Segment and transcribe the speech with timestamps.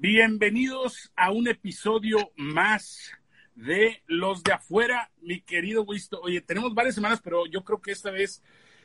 [0.00, 3.10] Bienvenidos a un episodio más
[3.56, 6.20] de Los de Afuera, mi querido Wisto.
[6.20, 8.40] Oye, tenemos varias semanas, pero yo creo que esta vez,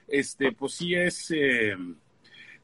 [0.07, 1.77] este, pues sí es, eh,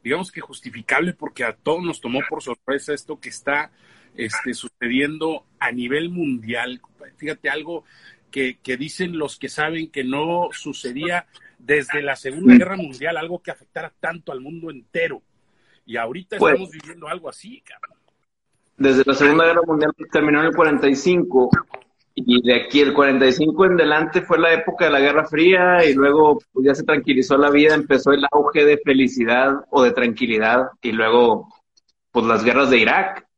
[0.02, 3.70] digamos que justificable porque a todos nos tomó por sorpresa esto que está
[4.16, 6.80] este, sucediendo a nivel mundial.
[7.18, 7.84] Fíjate, algo
[8.32, 13.40] que, que dicen los que saben que no sucedía desde la Segunda Guerra Mundial, algo
[13.40, 15.22] que afectara tanto al mundo entero.
[15.86, 17.99] Y ahorita Pues- estamos viviendo algo así, cabrón.
[18.80, 21.50] Desde la Segunda Guerra Mundial que terminó en el 45
[22.14, 25.92] y de aquí el 45 en adelante fue la época de la Guerra Fría y
[25.92, 30.70] luego pues, ya se tranquilizó la vida, empezó el auge de felicidad o de tranquilidad
[30.80, 31.52] y luego
[32.10, 33.28] pues las guerras de Irak,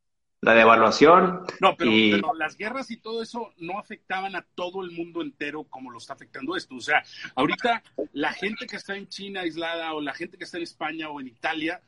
[0.43, 4.85] la devaluación No, pero, y pero las guerras y todo eso no afectaban a todo
[4.85, 6.77] el mundo entero como lo está afectando esto.
[6.77, 7.03] O sea,
[7.35, 11.11] ahorita la gente que está en China aislada o la gente que está en España
[11.11, 11.81] o en Italia,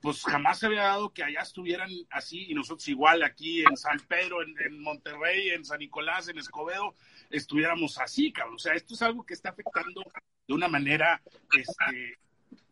[0.00, 3.98] pues jamás se había dado que allá estuvieran así y nosotros igual aquí en San
[4.08, 6.94] Pedro, en, en Monterrey, en San Nicolás, en Escobedo,
[7.28, 8.56] estuviéramos así, cabrón.
[8.56, 10.02] O sea, esto es algo que está afectando
[10.48, 11.20] de una manera,
[11.56, 12.18] este,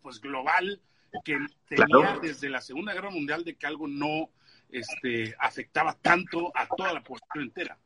[0.01, 0.81] pues global,
[1.25, 2.21] que tenía Claro.
[2.21, 4.31] desde la Segunda Guerra Mundial de que algo no
[4.71, 7.79] este, afectaba tanto a toda la población entera.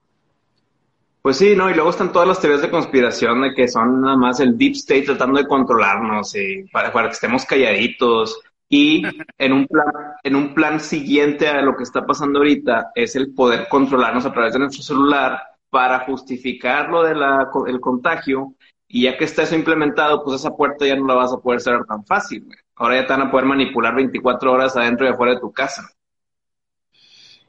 [1.20, 1.70] Pues sí, ¿no?
[1.70, 4.72] Y luego están todas las teorías de conspiración de que son nada más el deep
[4.72, 8.40] state tratando de controlarnos y para, para que estemos calladitos.
[8.74, 9.02] Y
[9.36, 9.86] en un plan,
[10.22, 14.32] en un plan siguiente a lo que está pasando ahorita es el poder controlarnos a
[14.32, 18.54] través de nuestro celular para justificar lo del contagio.
[18.88, 21.60] Y ya que está eso implementado, pues esa puerta ya no la vas a poder
[21.60, 22.44] cerrar tan fácil.
[22.44, 22.58] güey.
[22.76, 25.86] Ahora ya te van a poder manipular 24 horas adentro y afuera de tu casa.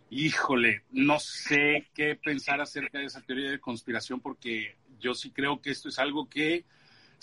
[0.09, 5.61] Híjole, no sé qué pensar acerca de esa teoría de conspiración porque yo sí creo
[5.61, 6.66] que esto es algo que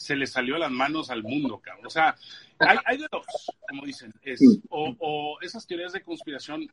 [0.00, 1.86] se le salió a las manos al mundo, cabrón.
[1.86, 2.16] O sea,
[2.58, 3.26] hay, hay de dos,
[3.68, 4.40] como dicen, es,
[4.70, 6.66] o, o esas teorías de conspiración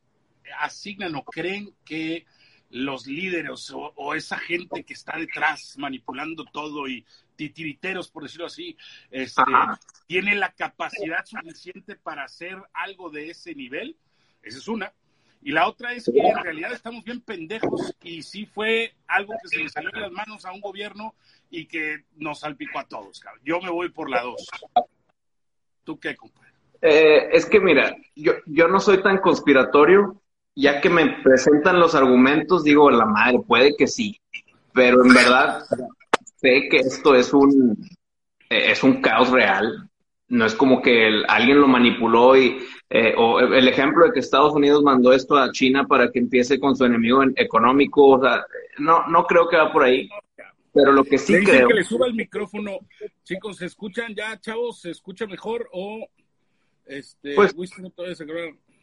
[0.58, 2.24] asignan o creen que
[2.70, 7.04] los líderes o, o esa gente que está detrás manipulando todo y
[7.36, 8.78] titiriteros, por decirlo así,
[9.10, 9.78] este, Ajá.
[10.06, 13.98] tiene la capacidad suficiente para hacer algo de ese nivel.
[14.42, 14.90] Esa es una.
[15.40, 19.48] Y la otra es que en realidad estamos bien pendejos y sí fue algo que
[19.48, 21.14] se le salió de las manos a un gobierno
[21.50, 23.20] y que nos salpicó a todos.
[23.20, 23.42] cabrón.
[23.44, 24.46] Yo me voy por la dos.
[25.84, 26.52] ¿Tú qué, compadre?
[26.80, 30.20] Eh, es que mira, yo, yo no soy tan conspiratorio,
[30.54, 34.20] ya que me presentan los argumentos, digo, la madre, puede que sí,
[34.72, 35.64] pero en verdad
[36.36, 37.76] sé que esto es un,
[38.50, 39.87] eh, es un caos real.
[40.28, 42.58] No es como que el- alguien lo manipuló y,
[42.90, 46.58] eh, o el ejemplo de que Estados Unidos mandó esto a China para que empiece
[46.60, 48.44] con su enemigo en- económico, o sea,
[48.78, 50.08] no, no creo que va por ahí,
[50.74, 51.68] pero lo que sí le dicen creo.
[51.68, 52.78] que le suba el micrófono.
[53.24, 54.80] Chicos, ¿se escuchan ya, chavos?
[54.82, 56.06] ¿Se escucha mejor o
[56.84, 58.26] este Pues- Winston todavía se?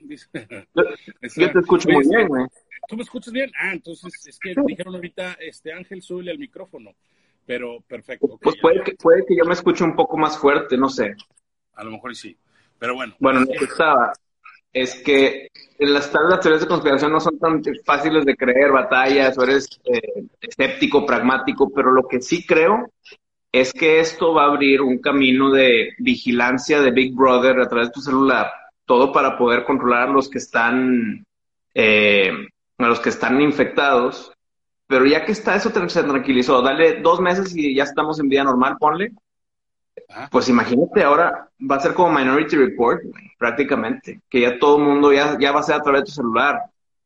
[0.01, 0.27] Dice-
[0.75, 0.83] Yo,
[1.37, 2.45] yo te escucho muy bien, güey.
[2.87, 3.51] ¿Tú me escuchas bien?
[3.59, 6.91] Ah, entonces es que dijeron ahorita, este Ángel, sube el micrófono.
[7.45, 8.39] Pero perfecto.
[8.41, 11.15] Pues puede que, puede que yo me escuche un poco más fuerte, no sé.
[11.75, 12.35] A lo mejor sí.
[12.79, 13.15] Pero bueno.
[13.19, 14.13] Bueno, lo que estaba
[14.75, 15.47] es que
[15.79, 20.25] las, las teorías de conspiración no son tan fáciles de creer, batallas, o eres eh,
[20.41, 22.91] escéptico, pragmático, pero lo que sí creo
[23.53, 27.87] es que esto va a abrir un camino de vigilancia de Big Brother a través
[27.87, 28.51] de tu celular,
[28.85, 31.23] todo para poder controlar a los que están,
[31.73, 32.31] eh,
[32.77, 34.33] a los que están infectados.
[34.87, 38.43] Pero ya que está eso se tranquilizó, dale dos meses y ya estamos en vida
[38.43, 39.11] normal, ponle.
[40.09, 40.29] Ajá.
[40.31, 43.01] Pues imagínate ahora, va a ser como Minority Report,
[43.37, 46.11] prácticamente, que ya todo el mundo ya, ya va a ser a través de tu
[46.11, 46.59] celular,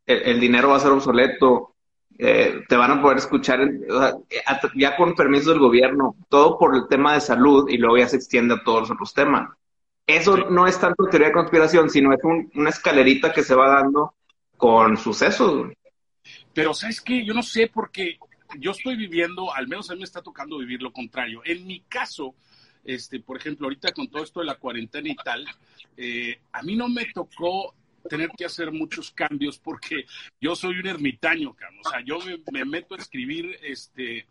[0.05, 1.75] el, el dinero va a ser obsoleto,
[2.17, 4.15] eh, te van a poder escuchar, en- o sea,
[4.47, 8.09] a- ya con permiso del gobierno, todo por el tema de salud y luego ya
[8.09, 9.49] se extiende a todos los otros temas.
[10.05, 10.43] Eso Sí.
[10.49, 14.15] no es tanto teoría de conspiración, sino es un- una escalerita que se va dando
[14.57, 15.67] con sucesos.
[16.53, 17.25] Pero ¿sabes qué?
[17.25, 18.19] Yo no sé porque
[18.57, 21.41] yo estoy viviendo, al menos a mí me está tocando vivir lo contrario.
[21.45, 22.35] En mi caso,
[22.83, 25.45] este, por ejemplo, ahorita con todo esto de la cuarentena y tal,
[25.97, 27.75] eh, a mí no me tocó
[28.09, 30.05] tener que hacer muchos cambios porque
[30.41, 31.81] yo soy un ermitaño, cabrón.
[31.85, 34.25] O sea, yo me, me meto a escribir este,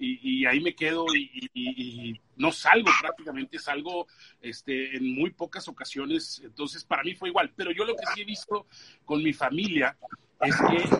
[0.00, 4.06] y, ahí me quedo y, no salgo prácticamente, salgo
[4.40, 8.22] este, en muy pocas ocasiones, entonces para mí fue igual, pero yo lo que sí
[8.22, 8.66] he visto
[9.04, 9.94] con mi familia
[10.40, 10.96] es que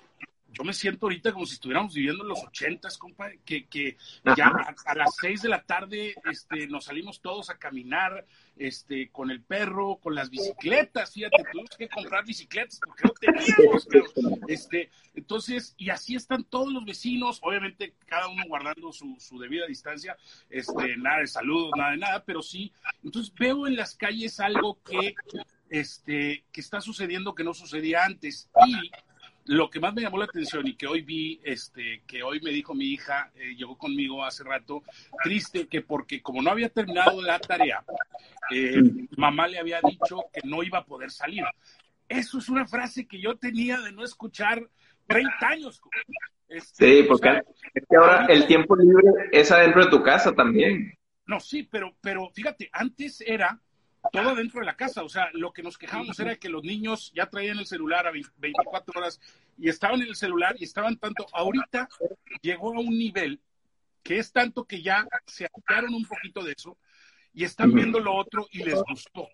[0.52, 3.96] yo me siento ahorita como si estuviéramos viviendo en los ochentas, compa, que, que
[4.36, 4.48] ya
[4.84, 8.26] a, las seis de la tarde este, nos salimos todos a caminar
[8.56, 13.88] este, con el perro, con las bicicletas, fíjate, tuvimos que comprar bicicletas porque no teníamos,
[14.48, 19.66] este, entonces, y así están todos los vecinos, obviamente cada uno guardando su, su debida
[19.66, 20.16] distancia,
[20.48, 24.78] este, nada de saludos, nada de nada, pero sí, entonces veo en las calles algo
[24.82, 25.14] que,
[25.68, 28.90] este, que está sucediendo que no sucedía antes y
[29.50, 32.52] lo que más me llamó la atención y que hoy vi, este, que hoy me
[32.52, 34.84] dijo mi hija, eh, llegó conmigo hace rato,
[35.24, 37.84] triste, que porque como no había terminado la tarea,
[38.54, 38.80] eh,
[39.16, 41.42] mamá le había dicho que no iba a poder salir.
[42.08, 44.62] Eso es una frase que yo tenía de no escuchar
[45.08, 45.80] 30 años.
[46.48, 47.42] Este, sí, porque
[47.98, 50.94] ahora el tiempo libre es adentro de tu casa también.
[51.26, 53.60] No, sí, pero, pero fíjate, antes era
[54.12, 55.02] todo dentro de la casa.
[55.02, 58.12] O sea, lo que nos quejábamos era que los niños ya traían el celular a
[58.12, 59.20] 24 horas
[59.58, 61.26] y estaban en el celular y estaban tanto.
[61.32, 61.88] Ahorita
[62.42, 63.40] llegó a un nivel
[64.02, 66.78] que es tanto que ya se apagaron un poquito de eso
[67.32, 69.28] y están viendo lo otro y les gustó.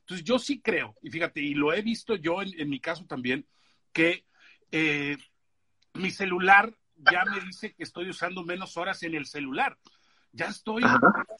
[0.00, 3.46] Entonces, yo sí creo, y fíjate, y lo he visto yo en, mi caso también,
[3.92, 4.24] que
[4.70, 5.16] eh,
[5.94, 9.78] mi celular ya me dice que estoy usando menos horas en el celular
[10.34, 10.82] ya estoy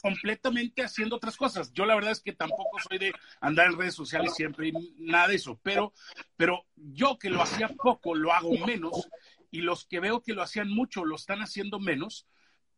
[0.01, 1.71] completamente haciendo otras cosas.
[1.73, 5.27] Yo la verdad es que tampoco soy de andar en redes sociales siempre y nada
[5.27, 5.93] de eso, pero,
[6.37, 9.09] pero yo que lo hacía poco, lo hago menos,
[9.51, 12.25] y los que veo que lo hacían mucho, lo están haciendo menos.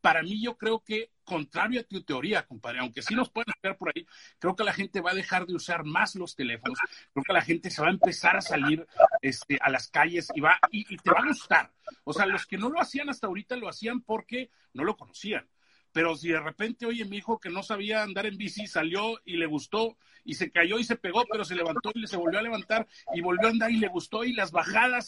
[0.02, 3.78] Para mí yo creo que, contrario a tu teoría, compadre, aunque sí nos pueden ver
[3.78, 4.06] por ahí,
[4.40, 6.80] creo que la gente va a dejar de usar más los teléfonos,
[7.14, 8.88] creo que la gente se va a empezar a salir
[9.22, 11.74] este, a las calles y, va, y te va a gustar.
[12.04, 15.48] O sea, los que no lo hacían hasta ahorita lo hacían porque no lo conocían
[15.98, 19.36] pero si de repente, oye, mi hijo que no sabía andar en bici salió y
[19.38, 22.44] le gustó y se cayó y se pegó, pero se levantó y se volvió a
[22.44, 22.86] levantar
[23.16, 25.08] y volvió a andar y le gustó y las bajadas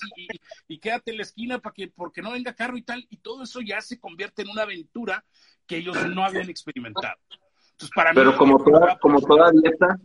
[0.68, 3.44] y, quédate en la esquina para que, porque no venga carro y tal, y todo
[3.44, 5.24] eso ya se convierte en una aventura
[5.68, 7.20] que ellos no habían experimentado.
[7.74, 10.00] Entonces, para pero como toda, como toda dieta,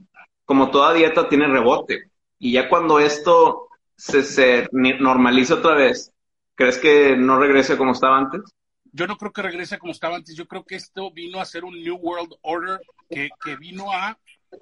[0.44, 2.10] como toda dieta tiene rebote.
[2.38, 6.12] Y ya cuando esto se, se normaliza otra vez,
[6.54, 8.42] ¿crees que no regrese como estaba antes?
[8.94, 10.37] Yo no creo que regrese como estaba antes.
[10.37, 12.81] Yo creo que esto vino a ser un New World Order
[13.11, 14.17] que, vino a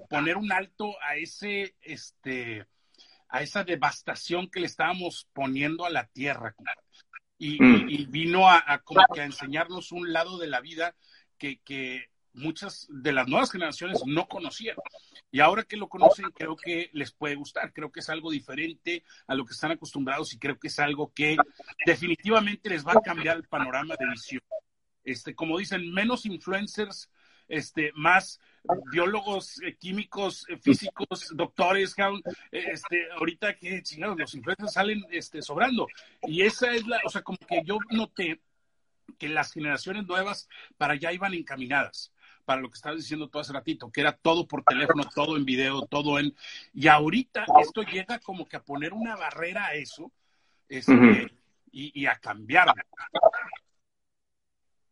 [0.09, 2.65] poner un alto a ese, este,
[3.29, 6.55] a esa devastación que le estábamos poniendo a la tierra.
[7.37, 8.09] Y, mm.
[8.09, 10.95] vino a, como que a enseñarnos un lado de la vida
[11.37, 14.75] que, que muchas de las nuevas generaciones no conocían.
[15.31, 17.73] Y ahora que lo conocen, creo que les puede gustar.
[17.73, 21.11] Creo que es algo diferente a lo que están acostumbrados y creo que es algo
[21.13, 21.37] que
[21.85, 24.41] definitivamente les va a cambiar el panorama de visión.
[25.03, 27.09] Este, como dicen, menos influencers,
[27.47, 28.39] este, más
[28.91, 31.93] biólogos, eh, químicos, eh, físicos, doctores,
[32.51, 35.87] este, ahorita que chingados, los influencers salen este, sobrando.
[36.23, 38.39] Y esa es la, o sea, como que yo noté
[39.19, 40.47] que las generaciones nuevas
[40.77, 42.12] para allá iban encaminadas
[42.45, 45.45] para lo que estabas diciendo tú hace ratito, que era todo por teléfono, todo en
[45.45, 46.33] video, todo en...
[46.73, 50.11] Y ahorita esto llega como que a poner una barrera a eso
[50.67, 51.31] este,
[51.71, 52.73] y, a cambiarlo.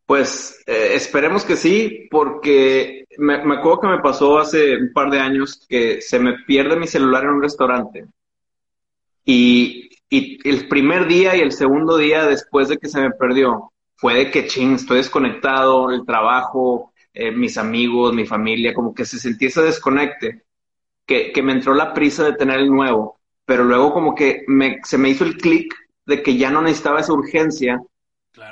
[0.06, 5.20] Pues eh, esperemos que sí, porque me, acuerdo que me pasó hace un par de
[5.20, 8.06] años que se me pierde mi celular en un restaurante.
[9.24, 13.72] Y, y el primer día y el segundo día después de que se me perdió,
[14.02, 19.04] fue de que ching, estoy desconectado, el trabajo, eh, mis amigos, mi familia, como que
[19.04, 20.44] se sentía ese desconecte,
[21.06, 24.80] que, que me entró la prisa de tener el nuevo, pero luego como que me,
[24.84, 25.74] se me hizo el clic
[26.06, 27.80] de que ya no necesitaba esa urgencia,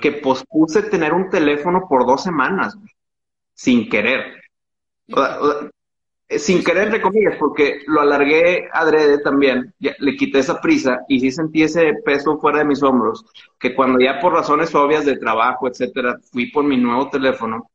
[0.00, 2.76] que pospuse tener un teléfono por dos semanas,
[3.54, 4.40] sin querer.
[6.28, 11.32] Sin querer, entre comillas, porque lo alargué adrede también, le quité esa prisa y sí
[11.32, 13.24] sentí ese peso fuera de mis hombros,
[13.58, 17.69] que cuando ya por razones obvias de trabajo, etcétera, fui por mi nuevo teléfono,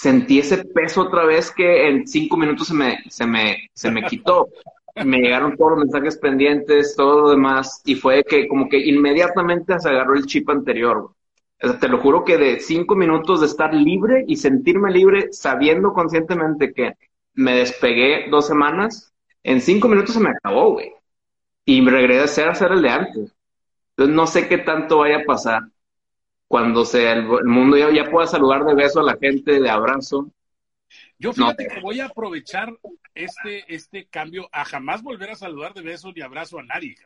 [0.00, 4.04] sentí ese peso otra vez que en cinco minutos se me, se me, se me
[4.04, 4.48] quitó.
[5.04, 9.78] me llegaron todos los mensajes pendientes, todo lo demás, y fue que como que inmediatamente
[9.80, 11.10] se agarró el chip anterior.
[11.80, 16.72] te lo juro que de cinco minutos de estar libre y sentirme libre, sabiendo conscientemente
[16.72, 16.94] que
[17.34, 19.12] me despegué dos semanas,
[19.42, 20.92] en cinco minutos se me acabó, güey.
[21.64, 23.32] Y me regresé a hacer el de antes.
[23.90, 25.62] Entonces no sé qué tanto vaya a pasar
[26.48, 30.32] cuando sea el, mundo ya, ya, pueda saludar de beso a la gente, de abrazo.
[31.18, 32.74] Yo fíjate que voy a aprovechar
[33.14, 36.96] este, este cambio a jamás volver a saludar de beso ni abrazo a nadie.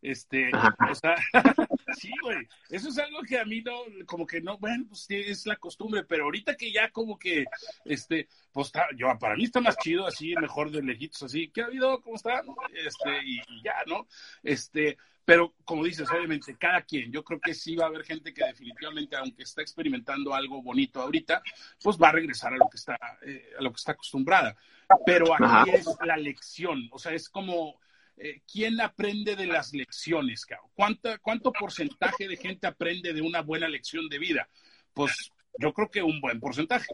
[0.00, 1.16] Este, o sea,
[1.98, 2.46] sí, güey.
[2.70, 6.04] Eso es algo que a mí no, como que no, bueno, pues es la costumbre,
[6.04, 7.44] pero ahorita que ya como que,
[7.84, 11.66] este, pues yo, para mí está más chido así, mejor de lejitos así, ¿qué ha
[11.66, 12.00] habido?
[12.00, 12.42] ¿Cómo está?
[12.72, 14.06] Este, y, y ya, ¿no?
[14.42, 18.32] Este, pero como dices, obviamente, cada quien, yo creo que sí va a haber gente
[18.32, 21.42] que definitivamente, aunque está experimentando algo bonito ahorita,
[21.82, 24.56] pues va a regresar a lo que está, eh, a lo que está acostumbrada.
[25.04, 27.80] Pero aquí es la lección, o sea, es como,
[28.16, 30.70] eh, ¿quién aprende de las lecciones, cabrón?
[30.74, 34.48] ¿Cuánta, ¿Cuánto porcentaje de gente aprende de una buena lección de vida?
[34.94, 36.86] Pues yo creo que un buen porcentaje.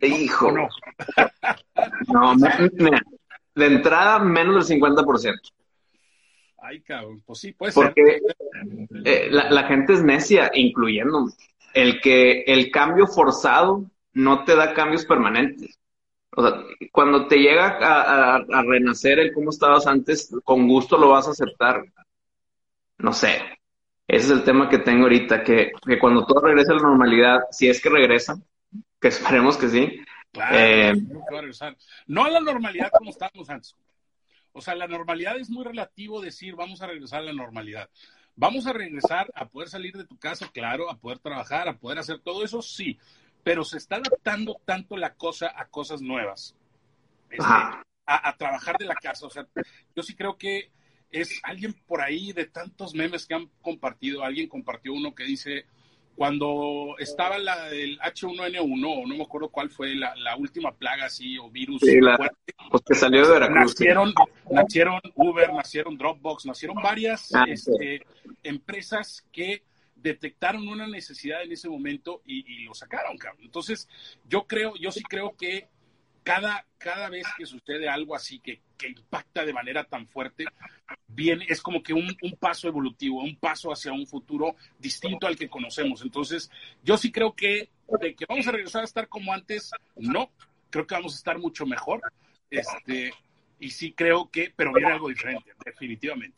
[0.00, 0.50] Hijo.
[0.50, 0.68] No,
[2.34, 2.34] no
[3.54, 5.34] de entrada menos del 50%.
[6.66, 8.20] Ay, cabrón, pues sí, puede Porque
[9.04, 11.26] eh, la, gente es necia, incluyendo
[11.74, 15.78] El que el cambio forzado no te da cambios permanentes.
[16.34, 21.28] O sea, cuando te llega a, renacer el cómo estabas antes, con gusto lo vas
[21.28, 21.84] a aceptar.
[22.96, 23.42] No sé.
[24.08, 27.40] Ese es el tema que tengo ahorita, que, que cuando todo regrese a la normalidad,
[27.50, 28.36] si es que regresa,
[28.98, 30.00] que esperemos que sí.
[30.32, 30.94] Claro, eh,
[32.06, 33.76] no a la normalidad como estábamos antes.
[34.56, 37.90] O sea, la normalidad es muy relativo decir vamos a regresar a la normalidad.
[38.36, 41.98] Vamos a regresar a poder salir de tu casa, claro, a poder trabajar, a poder
[41.98, 42.98] hacer todo eso, sí,
[43.42, 46.54] pero se está adaptando tanto la cosa a cosas nuevas,
[47.30, 47.44] este,
[48.06, 49.26] a, trabajar de la casa.
[49.26, 49.46] O sea,
[49.94, 50.70] yo sí creo que
[51.10, 55.66] es alguien por ahí de tantos memes que han compartido, alguien compartió uno que dice,
[56.16, 61.38] cuando estaba la del H1N1, o no me acuerdo cuál fue la, última plaga así,
[61.38, 61.80] o virus.
[61.80, 61.98] Sí,
[62.70, 63.72] pues que salió de Veracruz.
[63.72, 64.14] Nacieron,
[64.50, 68.06] nacieron Uber, nacieron Dropbox, nacieron varias ah, este,
[68.42, 69.62] empresas que
[69.96, 73.44] detectaron una necesidad en ese momento y, y, lo sacaron, cabrón.
[73.44, 73.88] Entonces,
[74.28, 75.68] yo creo, yo sí creo que
[76.24, 80.46] cada, cada vez que sucede algo así que, que impacta de manera tan fuerte,
[81.06, 85.48] viene, es como que un, paso evolutivo, un paso hacia un futuro distinto al que
[85.48, 86.02] conocemos.
[86.02, 86.50] Entonces,
[86.82, 87.68] yo sí creo que
[88.00, 90.30] de que vamos a regresar a estar como antes, no,
[90.70, 92.00] creo que vamos a estar mucho mejor.
[92.50, 93.12] Este,
[93.60, 96.36] y sí creo que, pero viene algo diferente, definitivamente.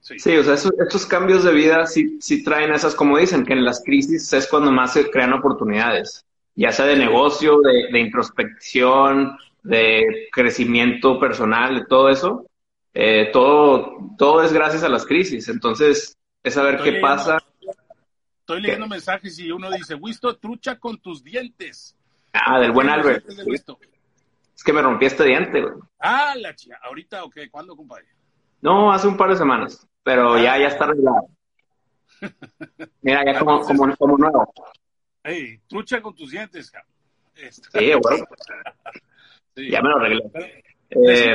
[0.00, 3.52] Sí, sí o sea, estos cambios de vida sí, sí traen esas, como dicen, que
[3.52, 6.24] en las crisis es cuando más se crean oportunidades
[6.58, 12.46] ya sea de negocio, de, introspección, de crecimiento personal, de todo eso,
[12.92, 15.48] eh, todo, todo es gracias a las crisis.
[15.48, 17.38] Entonces, es saber qué pasa.
[18.40, 21.96] Estoy leyendo mensajes y uno dice, Wisto, trucha con tus dientes.
[22.32, 23.24] Ah, del buen Albert.
[23.28, 25.74] Es que me rompí este diente, güey.
[26.00, 26.80] Ah, la chica.
[26.82, 27.48] ¿Ahorita o qué?
[27.48, 28.06] ¿Cuándo, compadre?
[28.60, 31.28] No, hace un par de semanas, pero ya, ya está arreglado.
[33.02, 34.52] Mira, ya como, como, como nuevo.
[35.30, 36.90] Hey, trucha con tus dientes, cabrón.
[37.34, 37.78] Este.
[37.78, 38.24] Sí, bueno.
[39.56, 40.22] Ya me lo arreglé.
[40.90, 41.34] Eh,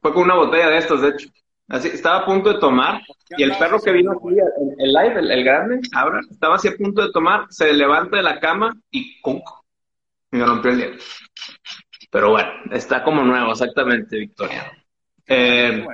[0.00, 1.28] fue con una botella de estos, de hecho.
[1.66, 3.02] Así, estaba a punto de tomar
[3.36, 4.36] y el perro que vino aquí,
[4.78, 8.38] el, live, el, grande, ahora, estaba así a punto de tomar, se levanta de la
[8.38, 9.42] cama y ¡cum!
[10.30, 11.04] me rompió el diente.
[12.12, 14.70] Pero bueno, está como nuevo, exactamente, Victoria.
[15.26, 15.84] Eh,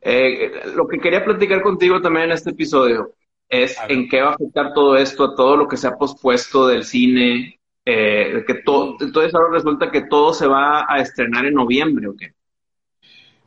[0.00, 3.15] eh, lo que quería platicar contigo también en este episodio
[3.48, 6.66] es en qué va a afectar todo esto, a todo lo que se ha pospuesto
[6.66, 11.54] del cine, eh, que todo, entonces ahora resulta que todo se va a estrenar en
[11.54, 12.34] noviembre, ¿o qué?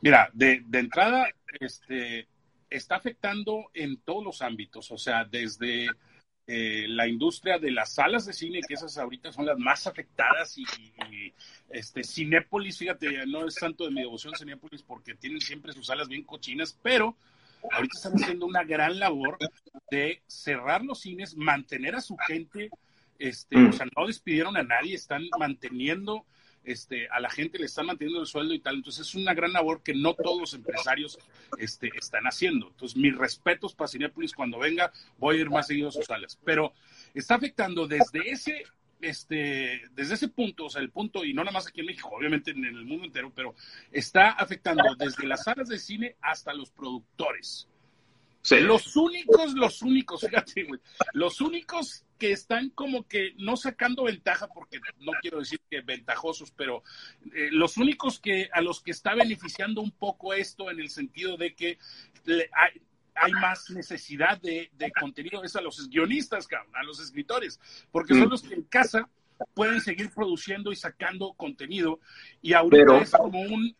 [0.00, 1.28] Mira, de, de entrada,
[1.60, 2.26] este,
[2.70, 5.88] está afectando en todos los ámbitos, o sea, desde
[6.46, 10.58] eh, la industria de las salas de cine, que esas ahorita son las más afectadas,
[10.58, 10.64] y,
[11.68, 16.08] este Cinépolis, fíjate, no es tanto de mi devoción Cinépolis porque tienen siempre sus salas
[16.08, 17.14] bien cochinas, pero
[17.72, 19.38] ahorita están haciendo una gran labor
[19.90, 22.70] de cerrar los cines, mantener a su gente,
[23.18, 26.24] este, o sea, no despidieron a nadie, están manteniendo
[26.64, 28.76] este, a la gente le están manteniendo el sueldo y tal.
[28.76, 31.18] Entonces es una gran labor que no todos los empresarios
[31.58, 32.68] este, están haciendo.
[32.68, 36.38] Entonces mis respetos para Cinepolis, cuando venga voy a ir más seguido a sus salas.
[36.44, 36.72] Pero
[37.14, 38.64] está afectando desde ese
[39.00, 42.10] este, desde ese punto, o sea, el punto, y no nada más aquí en México,
[42.12, 43.54] obviamente en el mundo entero, pero
[43.90, 47.68] está afectando desde las salas de cine hasta los productores.
[48.48, 50.66] Los únicos, los únicos, fíjate,
[51.12, 56.50] los únicos que están como que no sacando ventaja, porque no quiero decir que ventajosos,
[56.50, 56.82] pero
[57.34, 61.36] eh, los únicos que a los que está beneficiando un poco esto en el sentido
[61.36, 61.78] de que
[62.52, 62.80] hay,
[63.20, 67.60] hay más necesidad de, contenido es a los guionistas, a los escritores,
[67.90, 68.30] porque son mm.
[68.30, 69.08] los que en casa
[69.54, 72.00] pueden seguir produciendo y sacando contenido.
[72.42, 73.76] Y ahorita es como un,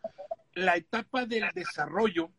[0.55, 2.31] la etapa del desarrollo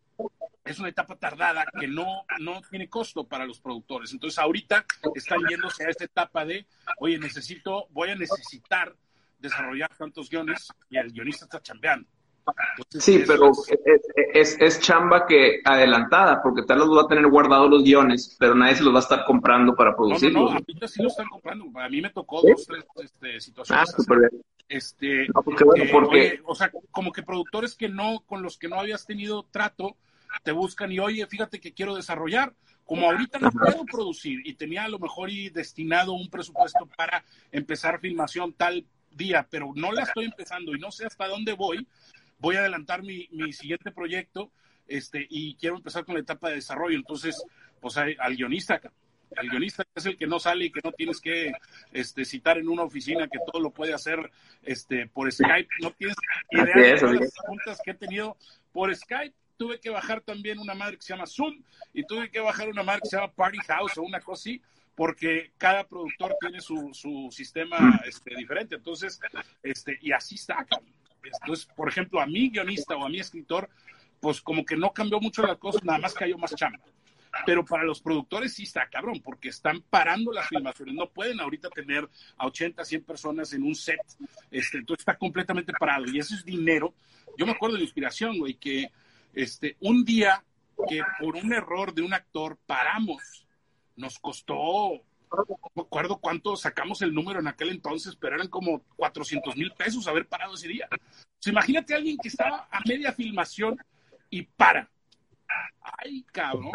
[0.64, 4.12] es una etapa tardada que no, no tiene costo para los productores.
[4.14, 6.68] Entonces ahorita están yéndose a esta etapa de,
[7.00, 8.96] oye, necesito, voy a necesitar
[9.40, 12.08] desarrollar tantos guiones y el guionista está chambeando.
[12.90, 13.52] Sí, pero
[14.34, 18.56] es, es, chamba que adelantada, porque tal los va a tener guardados los guiones, pero
[18.56, 20.34] nadie se los va a estar comprando para producir.
[20.34, 21.66] No, no, no, a mí sí lo están comprando.
[21.80, 23.90] A mí me tocó dos, tres este, situaciones.
[23.90, 24.42] Ah, súper bien.
[24.68, 26.42] Este, porque, bueno, porque...
[26.46, 29.98] o sea, como que productores que no, con los que no habías tenido trato,
[30.44, 32.54] te buscan y oye, fíjate que quiero desarrollar.
[32.86, 37.24] Como ahorita no puedo producir y tenía a lo mejor y destinado un presupuesto para
[37.52, 41.88] empezar filmación tal día, pero no la estoy empezando y no sé hasta dónde voy,
[42.42, 44.52] voy a adelantar mi, mi siguiente proyecto
[44.88, 46.98] este, y quiero empezar con la etapa de desarrollo.
[46.98, 47.42] Entonces,
[47.80, 48.82] pues al guionista,
[49.38, 51.54] al guionista es el que no sale y que no tienes que
[51.94, 54.32] este, citar en una oficina, que todo lo puede hacer
[54.64, 55.70] este, por Skype.
[55.82, 56.18] No tienes
[56.50, 58.36] idea de las preguntas que he tenido
[58.74, 59.36] por Skype.
[59.58, 61.62] Tuve que bajar también una madre que se llama Zoom
[61.94, 64.62] y tuve que bajar una madre que se llama Party House o una cosa así,
[64.96, 68.76] porque cada productor tiene su, su sistema este, diferente.
[68.76, 69.20] Entonces,
[69.62, 70.66] este, y así está.
[71.24, 73.70] Entonces, por ejemplo, a mi guionista o a mi escritor,
[74.20, 76.80] pues como que no cambió mucho las cosas, nada más cayó más chamba.
[77.46, 80.96] Pero para los productores sí está cabrón, porque están parando las filmaciones.
[80.96, 84.02] No pueden ahorita tener a 80, 100 personas en un set.
[84.52, 86.06] Este, entonces está completamente parado.
[86.12, 86.94] Y eso es dinero.
[87.38, 88.92] Yo me acuerdo de la inspiración, güey, que
[89.34, 90.44] este, un día
[90.88, 93.48] que por un error de un actor paramos,
[93.96, 95.02] nos costó
[95.76, 100.08] me acuerdo cuánto sacamos el número en aquel entonces, pero eran como 400 mil pesos
[100.08, 100.88] haber parado ese día.
[101.46, 103.78] imagínate a alguien que estaba a media filmación
[104.30, 104.90] y para.
[105.82, 106.72] Ay, cabrón,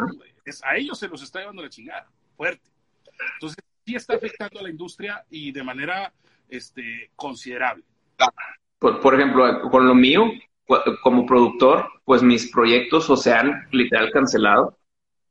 [0.63, 2.69] a ellos se los está llevando la chingada, fuerte.
[3.33, 6.13] Entonces, sí está afectando a la industria y de manera
[6.49, 7.83] este, considerable.
[8.79, 10.31] Por, por ejemplo, con lo mío,
[11.01, 14.77] como productor, pues mis proyectos o se han literal cancelado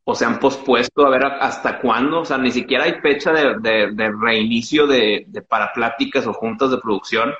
[0.09, 4.13] o se han pospuesto a ver hasta cuándo, o sea, ni siquiera hay fecha de,
[4.21, 7.33] reinicio de, para pláticas o juntas de producción.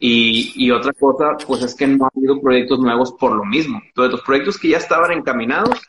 [0.00, 3.80] Y, otra cosa, pues es que no ha habido proyectos nuevos por lo mismo.
[3.86, 5.80] Entonces, los proyectos que ya estaban encaminados,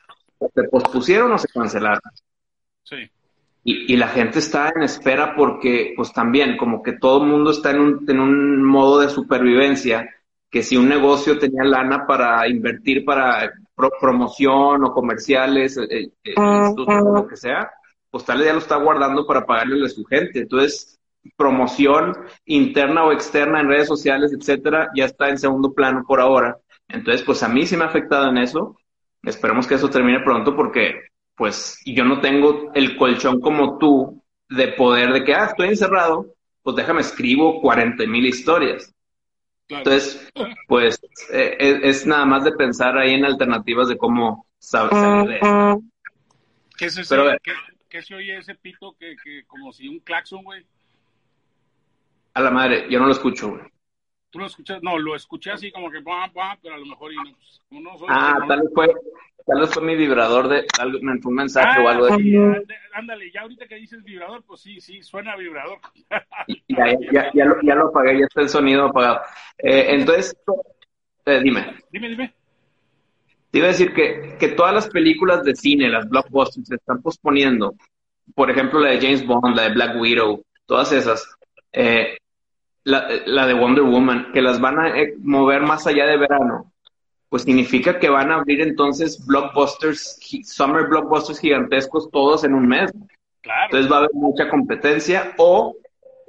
[0.54, 2.02] se pospusieron o se cancelaron.
[2.84, 2.98] Sí.
[3.64, 7.72] Y, la gente está en espera porque, pues también, como que todo el mundo está
[7.72, 10.08] en un, en un modo de supervivencia,
[10.52, 13.52] que si un negocio tenía lana para invertir para
[14.00, 17.72] promoción o comerciales, eh, eh, lo que sea,
[18.10, 20.40] pues tal ya lo está guardando para pagarle a su gente.
[20.40, 21.00] Entonces,
[21.38, 26.58] promoción interna o externa en redes sociales, etcétera, ya está en segundo plano por ahora.
[26.88, 28.78] Entonces, pues a mí sí me ha afectado en eso.
[29.24, 31.02] Esperemos que eso termine pronto porque,
[31.36, 36.34] pues, yo no tengo el colchón como tú de poder de que, ah, estoy encerrado,
[36.64, 38.94] pues déjame escribo 40 mil historias.
[39.78, 40.32] Entonces,
[40.68, 41.00] pues
[41.32, 45.82] eh, es, nada más de pensar ahí en alternativas de cómo salir de eso.
[46.78, 47.38] ¿Qué es ese,
[47.90, 50.66] ¿qué, se oye ese pito que, que como si un claxon, güey?
[52.34, 53.62] A la madre, yo no lo escucho, güey.
[54.32, 54.82] ¿Tú lo escuchas?
[54.82, 57.92] No, lo escuché así como que, pero a lo mejor y no, pues, como no
[58.08, 58.94] Ah, tal vez fue,
[59.46, 60.66] Tal vez fue mi vibrador de
[61.24, 62.36] un mensaje o algo así.
[62.94, 65.80] ándale, ya ahorita que dices vibrador, pues sí, sí, suena vibrador.
[66.68, 69.22] ya, ya, ya, lo, ya lo apagué, ya está el sonido apagado.
[69.58, 70.36] Eh, entonces,
[71.26, 71.76] eh, dime.
[71.92, 72.34] Dime, dime.
[73.50, 77.02] Te iba a decir que, que todas las películas de cine, las blockbusters, se están
[77.02, 77.76] posponiendo.
[78.34, 81.28] Por ejemplo, la de James Bond, la de Black Widow, todas esas.
[81.74, 82.18] Eh,
[82.84, 86.72] la, la, de Wonder Woman, que las van a mover más allá de verano
[87.32, 92.92] pues significa que van a abrir entonces blockbusters, summer blockbusters gigantescos todos en un mes.
[93.40, 93.68] Claro.
[93.68, 95.74] Entonces va a haber mucha competencia o,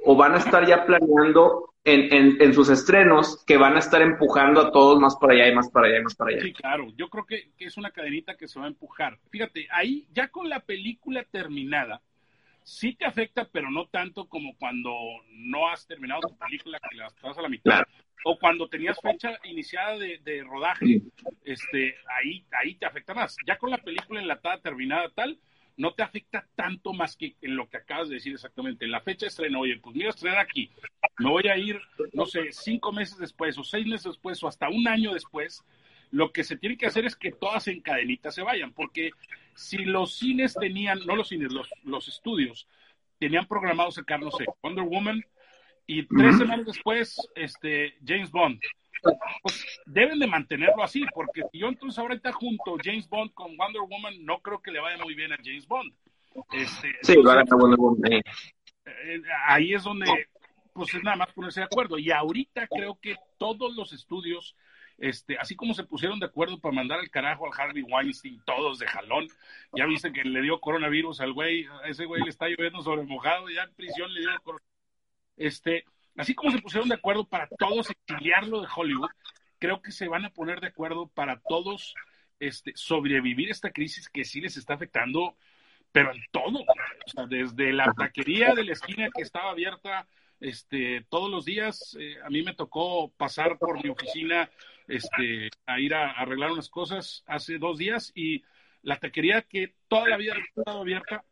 [0.05, 4.61] o van a estar ya planeando en, en, sus estrenos que van a estar empujando
[4.61, 6.41] a todos más para allá y más para allá y más para allá.
[6.41, 6.87] Sí, claro.
[6.95, 9.19] Yo creo que, que es una cadenita que se va a empujar.
[9.29, 12.01] Fíjate, ahí ya con la película terminada,
[12.63, 14.93] sí te afecta, pero no tanto como cuando
[15.29, 17.83] no has terminado tu película, que la estás a la mitad.
[18.25, 21.01] O cuando tenías fecha iniciada de, rodaje,
[21.43, 23.35] este, ahí, ahí te afecta más.
[23.45, 25.37] Ya con la película enlatada, terminada, tal,
[25.75, 28.85] no te afecta tanto más que en lo que acabas de decir exactamente.
[28.85, 30.69] En la fecha de estreno, oye, pues mira, estrenar aquí.
[31.19, 31.81] Me voy a ir,
[32.13, 35.63] no sé, cinco meses después, o seis meses después, o hasta un año después.
[36.11, 39.11] Lo que se tiene que hacer es que todas en cadenita se vayan, porque
[39.55, 42.67] si los cines tenían, no los cines, los, los estudios,
[43.19, 45.23] tenían programado sacar, no sé, Wonder Woman
[45.85, 48.59] y tres semanas después, este, James Bond.
[49.41, 53.81] Pues deben de mantenerlo así, porque si yo entonces ahorita junto James Bond con Wonder
[53.81, 55.93] Woman, no creo que le vaya muy bien a James Bond.
[56.51, 58.11] Este, sí, va a Wonder Woman.
[58.13, 60.05] Eh, ahí es donde,
[60.73, 61.97] pues es nada más ponerse de acuerdo.
[61.97, 64.55] Y ahorita creo que todos los estudios
[64.97, 68.79] este, así como se pusieron de acuerdo para mandar al carajo al Harvey Weinstein, todos
[68.79, 69.27] de jalón,
[69.75, 73.03] ya viste que le dio coronavirus al güey, a ese güey le está lloviendo sobre
[73.03, 74.73] mojado, ya en prisión le dio coronavirus.
[75.35, 75.85] Este,
[76.17, 79.09] así como se pusieron de acuerdo para todos exiliarlo de Hollywood,
[79.59, 81.95] creo que se van a poner de acuerdo para todos
[82.39, 85.37] este, sobrevivir esta crisis que sí les está afectando,
[85.91, 86.59] pero en todo.
[86.59, 90.07] O sea, desde la taquería de la esquina que estaba abierta
[90.39, 94.49] este, todos los días, eh, a mí me tocó pasar por mi oficina
[94.87, 98.43] este, a ir a, arreglar unas cosas hace dos días y
[98.81, 101.23] la taquería que toda la vida ha estado abierta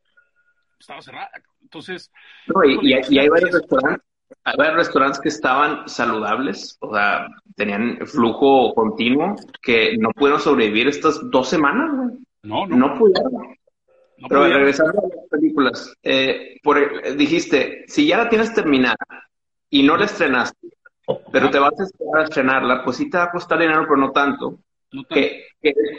[0.79, 1.31] estaba cerrada.
[1.61, 2.11] Entonces.
[2.65, 4.05] y, hay varios restaurantes.
[4.45, 10.87] Hay varios restaurantes que estaban saludables, o sea, tenían flujo continuo, que no pudieron sobrevivir
[10.87, 12.75] estas dos semanas, No, no.
[12.77, 13.57] No pudieron.
[14.29, 18.95] Pero regresando a las películas, eh, por, dijiste, si ya la tienes terminada
[19.69, 20.67] y no la estrenaste,
[21.31, 23.97] pero te vas a esperar a estrenarla, pues sí te va a costar dinero, pero
[23.97, 24.59] no tanto.
[25.09, 25.45] Que,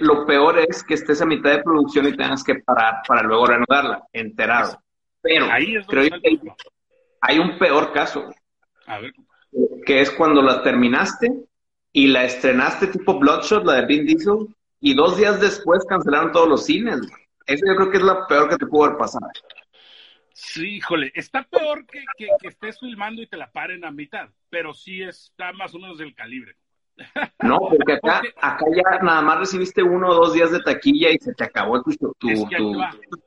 [0.00, 3.46] lo peor es que estés a mitad de producción y tengas que parar para luego
[3.46, 4.78] reanudarla, enterado.
[5.22, 5.46] Pero
[5.86, 6.40] creo que
[7.20, 8.28] hay, un peor caso.
[9.86, 11.32] Que es cuando la terminaste
[11.92, 14.48] y la estrenaste tipo Bloodshot, la de Vin Diesel,
[14.80, 17.00] y dos días después cancelaron todos los cines.
[17.46, 19.26] Eso yo creo que es lo peor que te pudo haber pasado.
[20.34, 24.72] Sí, híjole, está peor que, que, estés filmando y te la paren a mitad, pero
[24.72, 26.56] sí está más o menos del calibre.
[27.42, 31.18] No, porque acá, acá ya nada más recibiste uno o dos días de taquilla y
[31.18, 31.90] se te acabó tu...
[32.18, 32.28] tu,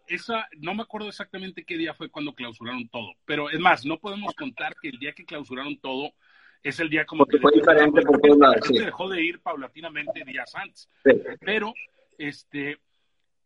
[0.08, 4.00] Esa, no me acuerdo exactamente qué día fue cuando clausuraron todo, pero es más, no
[4.00, 6.13] podemos contar que el día que clausuraron todo
[6.63, 7.39] es el día como que...
[7.39, 8.02] Fue diferente
[8.70, 10.89] dejó de ir paulatinamente días antes,
[11.39, 11.74] pero
[12.18, 12.80] este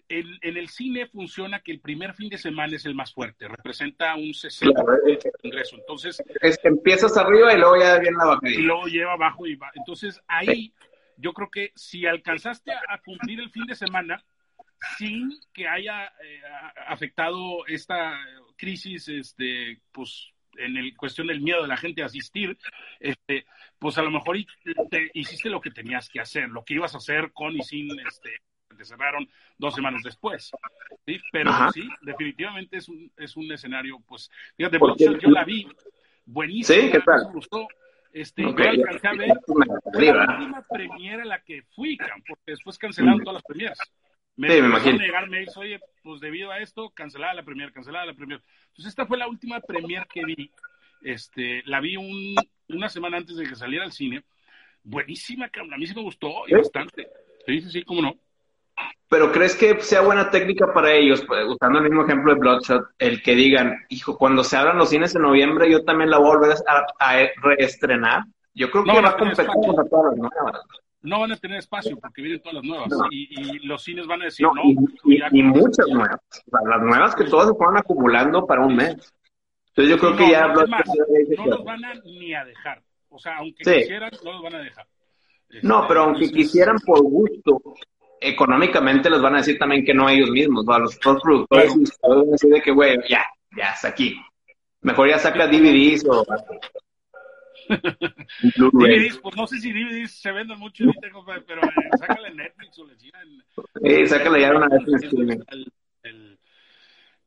[0.09, 4.15] en el cine funciona que el primer fin de semana es el más fuerte, representa
[4.15, 5.75] un 60% de ingreso.
[5.77, 6.21] Entonces,
[6.63, 8.59] empiezas arriba y luego ya viene la bajadita.
[8.59, 9.71] Y luego lleva abajo y va.
[9.75, 10.73] Entonces, ahí
[11.17, 14.23] yo creo que si alcanzaste a, cumplir el fin de semana
[14.97, 16.41] sin que haya eh,
[16.87, 18.19] afectado esta
[18.57, 22.57] crisis, este, pues en el cuestión del miedo de la gente a asistir,
[22.99, 23.45] este,
[23.77, 24.37] pues a lo mejor
[24.89, 27.87] te, hiciste lo que tenías que hacer, lo que ibas a hacer con y sin
[27.99, 28.41] este,
[28.79, 30.51] te cerraron dos semanas después.
[31.05, 31.19] ¿sí?
[31.33, 35.67] Pero sí, definitivamente es un, es un escenario, pues, fíjate, yo la vi,
[36.25, 36.91] buenísima, ¿Sí?
[36.91, 37.27] ¿Qué tal?
[37.27, 37.67] me gustó.
[38.13, 43.35] Este, yo alcancé a ver la última premiera la que fui, porque después cancelaron todas
[43.35, 43.77] las premieras.
[44.37, 44.97] Me, sí, me imagino.
[45.57, 48.41] Oye, pues debido a esto, cancelada la premier, cancelada la premier.
[48.69, 50.49] Entonces esta fue la última premier que vi.
[51.01, 52.35] Este, la vi un,
[52.69, 54.23] una semana antes de que saliera al cine.
[54.83, 55.73] Buenísima, cabrón.
[55.73, 57.09] A mí sí me gustó y bastante.
[57.45, 58.15] Sí, sí, sí, cómo no.
[59.09, 62.89] Pero ¿crees que sea buena técnica para ellos, pues, usando el mismo ejemplo de Bloodshot,
[62.99, 66.27] el que digan, hijo, cuando se abran los cines en noviembre, yo también la voy
[66.27, 66.55] a volver
[66.99, 68.23] a, reestrenar?
[68.53, 70.61] Yo creo que va a competir con todas las nuevas.
[71.01, 74.25] No van a tener espacio porque vienen todas las nuevas y, los cines van a
[74.25, 74.61] decir no.
[75.31, 76.19] y, muchas nuevas.
[76.67, 79.13] las nuevas que todas se fueron acumulando para un mes.
[79.69, 80.47] Entonces yo creo que ya...
[80.49, 82.83] No, no los van a ni a dejar.
[83.09, 84.87] O sea, aunque quisieran, no los van a dejar.
[85.63, 87.61] no, pero aunque quisieran por gusto,
[88.21, 90.79] económicamente les van a decir también que no ellos mismos, ¿va?
[90.79, 94.15] los otros productores van a decir de que, güey, ya, ya, hasta aquí.
[94.81, 96.25] Mejor ya saca DVDs o...
[98.55, 102.95] DVDs, pues no sé si DVDs se venden mucho pero eh, sácale Netflix o le
[102.95, 103.27] tiran.
[103.83, 104.83] Sí, sácale ya una vez.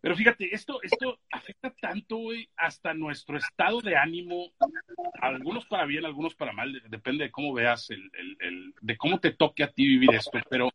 [0.02, 4.52] Pero fíjate, esto, esto afecta tanto, güey, hasta nuestro estado de ánimo,
[5.20, 8.10] algunos para bien, algunos para mal, depende de cómo veas, el,
[8.40, 10.40] el, de cómo te toque a ti vivir esto.
[10.50, 10.70] Pero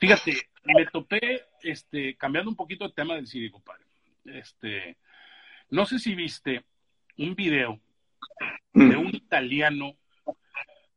[0.00, 3.84] fíjate, me topé, este, cambiando un poquito el tema del cine, compadre.
[4.24, 4.96] Este,
[5.68, 6.64] no sé si viste
[7.18, 7.78] un video
[8.72, 9.98] de un italiano,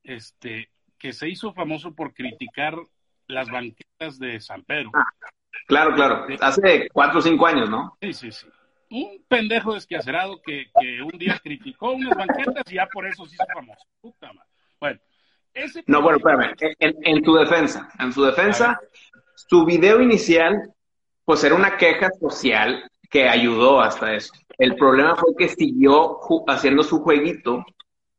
[0.02, 2.78] este, que se hizo famoso por criticar
[3.28, 4.92] las banquetas de San Pedro.
[5.68, 6.26] Claro, claro.
[6.42, 7.98] Hace cuatro o cinco años, ¿no?
[8.02, 8.48] Sí, sí, sí.
[8.90, 13.36] Un pendejo desquacerado que, que un día criticó unas banquetas y ya por eso se
[13.36, 13.86] hizo famoso.
[14.00, 14.50] Puta madre.
[14.80, 15.00] Bueno,
[15.54, 16.54] ese No, bueno, espérame.
[16.80, 18.80] En, en, tu defensa, en su defensa,
[19.36, 20.72] su video inicial,
[21.24, 24.34] pues era una queja social que ayudó hasta eso.
[24.58, 27.66] El problema fue que siguió haciendo su jueguito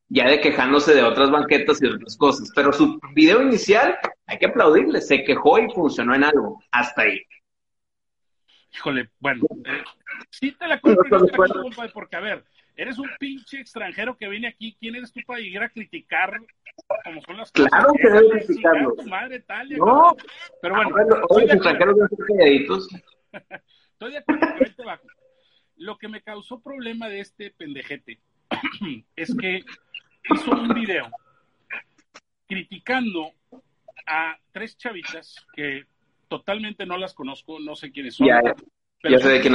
[0.08, 2.50] ya de quejándose de otras banquetas y otras cosas.
[2.54, 6.62] Pero su video inicial, hay que aplaudirle, se quejó y funcionó en algo.
[6.70, 7.20] Hasta ahí.
[8.74, 9.82] Híjole, bueno, eh,
[10.30, 12.44] sí te la compro, no porque a ver,
[12.76, 16.38] eres un pinche extranjero que viene aquí, ¿quién eres tú para llegar a criticar
[17.04, 17.70] como son las cosas?
[17.70, 18.94] Claro que debes criticarlo.
[19.08, 20.14] madre, Talia, no,
[20.60, 20.94] pero bueno.
[21.30, 22.88] Oye, los extranjeros deben ser calladitos.
[23.92, 25.06] estoy de acuerdo, pero bajo.
[25.76, 28.20] Lo que me causó problema de este pendejete
[29.16, 29.62] es que
[30.34, 31.10] hizo un video
[32.46, 33.32] criticando
[34.06, 35.84] a tres chavitas que
[36.28, 38.28] totalmente no las conozco, no sé quiénes son,
[39.02, 39.54] Pero ya sé de quién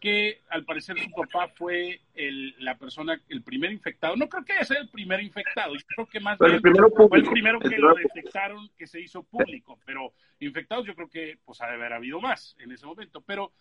[0.00, 4.16] que al parecer su papá fue el, la persona, el primer infectado.
[4.16, 5.74] No creo que haya sido el primer infectado.
[5.74, 9.00] Yo creo que más bien el primero fue el primero que lo detectaron, que se
[9.00, 9.78] hizo público.
[9.84, 13.20] Pero infectados yo creo que pues ha de haber habido más en ese momento.
[13.20, 13.52] Pero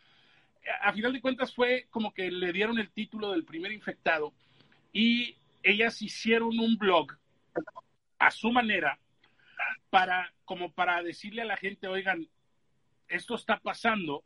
[0.82, 4.34] a final de cuentas fue como que le dieron el título del primer infectado
[4.92, 7.14] y ellas hicieron un blog
[8.18, 9.00] a su manera
[9.90, 12.28] para como para decirle a la gente, oigan,
[13.08, 14.24] esto está pasando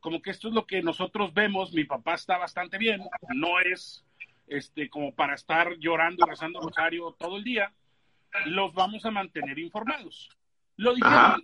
[0.00, 3.00] como que esto es lo que nosotros vemos, mi papá está bastante bien,
[3.34, 4.04] no es
[4.46, 7.72] este como para estar llorando y rezando rosario todo el día,
[8.44, 10.28] los vamos a mantener informados.
[10.76, 11.40] Lo dijeron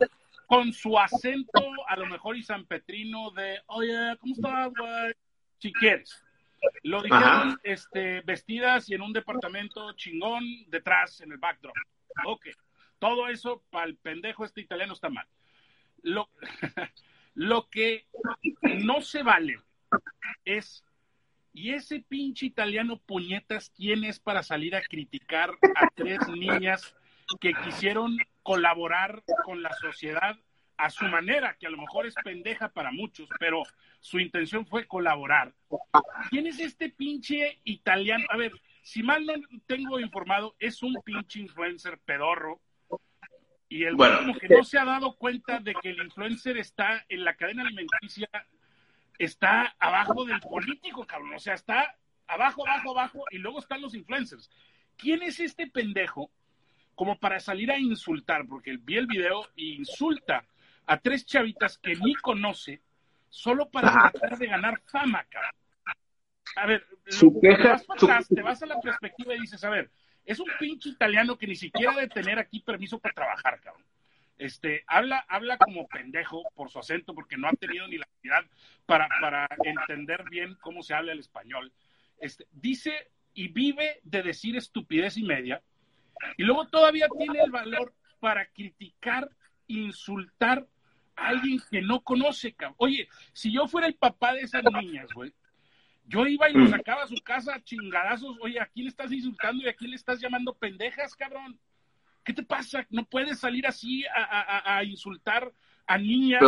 [0.47, 5.14] con su acento, a lo mejor y San Petrino de, oye, ¿cómo estás, güey?
[5.59, 6.23] Si quieres.
[6.83, 11.75] Lo dijeron este, vestidas y en un departamento chingón detrás en el backdrop.
[12.27, 12.46] Ok.
[12.99, 15.27] Todo eso para el pendejo este italiano está mal.
[16.03, 16.29] Lo,
[17.35, 18.07] Lo que
[18.81, 19.61] no se vale
[20.44, 20.85] es,
[21.53, 26.94] ¿y ese pinche italiano puñetas quién es para salir a criticar a tres niñas
[27.40, 30.38] que quisieron colaborar con la sociedad
[30.81, 33.62] a su manera, que a lo mejor es pendeja para muchos, pero
[34.01, 35.53] su intención fue colaborar.
[36.31, 38.25] ¿Quién es este pinche italiano?
[38.31, 39.35] A ver, si mal no
[39.66, 42.61] tengo informado, es un pinche influencer pedorro
[43.69, 47.05] y el bueno, como que no se ha dado cuenta de que el influencer está
[47.09, 48.29] en la cadena alimenticia,
[49.19, 51.35] está abajo del político, cabrón.
[51.35, 51.95] O sea, está
[52.27, 54.51] abajo, abajo, abajo, y luego están los influencers.
[54.97, 56.31] ¿Quién es este pendejo
[56.95, 58.47] como para salir a insultar?
[58.49, 60.45] Porque vi el video e insulta
[60.90, 62.83] a tres chavitas que ni conoce
[63.29, 65.53] solo para tratar de ganar fama, cabrón.
[66.57, 66.85] A ver,
[67.40, 69.88] te, vas atrás, te vas a la perspectiva y dices, a ver,
[70.24, 73.87] es un pinche italiano que ni siquiera debe tener aquí permiso para trabajar, cabrón.
[74.37, 78.50] Este, habla, habla como pendejo por su acento, porque no ha tenido ni la habilidad
[78.85, 81.72] para, para entender bien cómo se habla el español.
[82.18, 85.62] Este, dice y vive de decir estupidez y media,
[86.37, 89.31] y luego todavía tiene el valor para criticar,
[89.68, 90.66] insultar
[91.16, 92.77] alguien que no conoce, cabrón.
[92.79, 95.33] Oye, si yo fuera el papá de esas niñas, güey,
[96.07, 96.70] yo iba y lo mm.
[96.70, 98.37] sacaba a su casa chingadazos.
[98.40, 101.59] Oye, ¿a quién le estás insultando y a quién le estás llamando pendejas, cabrón?
[102.25, 102.87] ¿Qué te pasa?
[102.90, 105.53] No puedes salir así a, insultar
[105.87, 106.42] a niñas.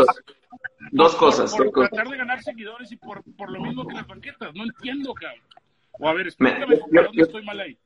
[0.91, 1.55] dos cosas.
[1.55, 4.55] Por, tratar de ganar seguidores y por, lo mismo que las banquetas.
[4.55, 5.41] No entiendo, cabrón.
[5.93, 7.79] O a ver, explícame, ¿dónde estoy mal ahí?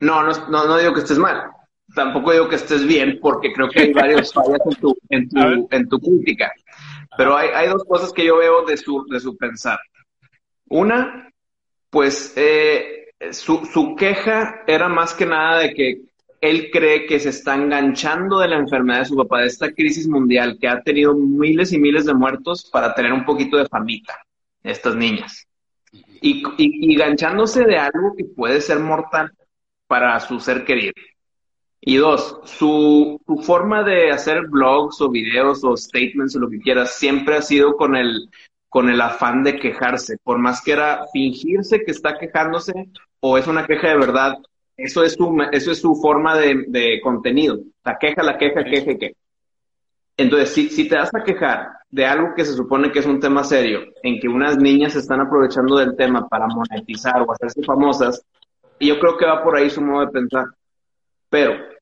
[0.00, 1.50] No, no, no, digo que estés mal.
[1.94, 5.38] Tampoco digo que estés bien, porque creo que hay varios fallas en tu, en tu,
[5.70, 6.52] en tu crítica.
[7.16, 9.78] Pero hay, hay dos cosas que yo veo de su, de su pensar.
[10.68, 11.30] Una,
[11.90, 16.02] pues eh, su, su queja era más que nada de que
[16.40, 20.06] él cree que se está enganchando de la enfermedad de su papá, de esta crisis
[20.06, 24.20] mundial que ha tenido miles y miles de muertos para tener un poquito de famita,
[24.62, 25.46] estas niñas.
[26.20, 29.32] Y, y, enganchándose de algo que puede ser mortal
[29.86, 30.92] para su ser querido.
[31.88, 36.58] Y dos, su, su, forma de hacer blogs o videos o statements o lo que
[36.58, 38.28] quieras siempre ha sido con el,
[38.68, 42.72] con el afán de quejarse, por más que era fingirse que está quejándose
[43.20, 44.36] o es una queja de verdad,
[44.76, 49.14] eso es su, eso es su forma de, contenido, la queja, la queja, queja, queja.
[50.16, 53.20] Entonces, si, si te vas a quejar de algo que se supone que es un
[53.20, 57.62] tema serio, en que unas niñas se están aprovechando del tema para monetizar o hacerse
[57.62, 58.20] famosas,
[58.80, 60.46] yo creo que va por ahí su modo de pensar.
[61.30, 61.75] Pero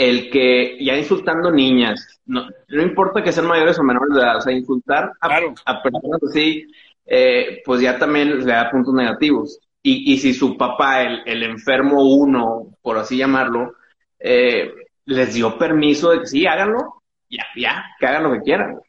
[0.00, 4.38] el que ya insultando niñas, no, no importa que sean mayores o menores de edad,
[4.38, 6.66] o sea, insultar a, personas así,
[7.04, 9.60] eh, pues ya también le da puntos negativos.
[9.82, 13.74] Y, y si su papá, el, el, enfermo uno, por así llamarlo,
[14.18, 14.72] eh,
[15.04, 18.80] les dio permiso de que sí, háganlo, ya, ya, que hagan lo que quieran.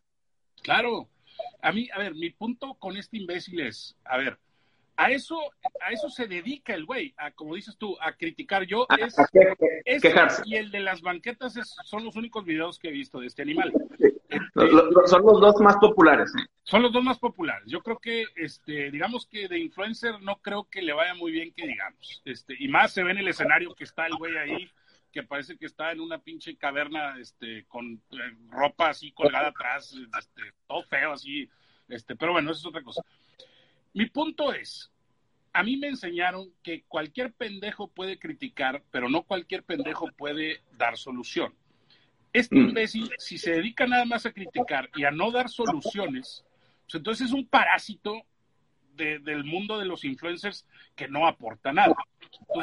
[0.63, 1.09] Claro.
[1.61, 4.37] A mí, a ver, mi punto con este imbécil es, a ver,
[4.97, 5.39] a eso,
[5.81, 8.63] a eso se dedica el güey, a como dices tú, a criticar.
[8.63, 9.15] Yo es,
[10.45, 11.53] y el de las banquetas
[11.85, 13.73] son los únicos videos que he visto de este animal.
[14.31, 14.69] Este,
[15.07, 16.31] son los dos más populares.
[16.63, 17.63] Son los dos más populares.
[17.67, 21.51] Yo creo que, este, digamos que de influencer no creo que le vaya muy bien
[21.53, 22.21] que digamos.
[22.25, 24.69] Este, y más se ve en el escenario que está el güey ahí,
[25.11, 29.93] que parece que está en una pinche caverna, este, con eh, ropa así colgada atrás,
[30.17, 31.49] este, todo feo así.
[31.89, 33.01] Este, pero bueno, eso es otra cosa.
[33.93, 34.91] Mi punto es,
[35.53, 40.97] a mí me enseñaron que cualquier pendejo puede criticar, pero no cualquier pendejo puede dar
[40.97, 41.53] solución.
[42.33, 42.69] Este mm.
[42.69, 46.45] imbécil, si se dedica nada más a criticar y a no dar soluciones,
[46.83, 48.23] pues entonces es un parásito
[48.95, 51.95] del mundo de los influencers que no aporta nada.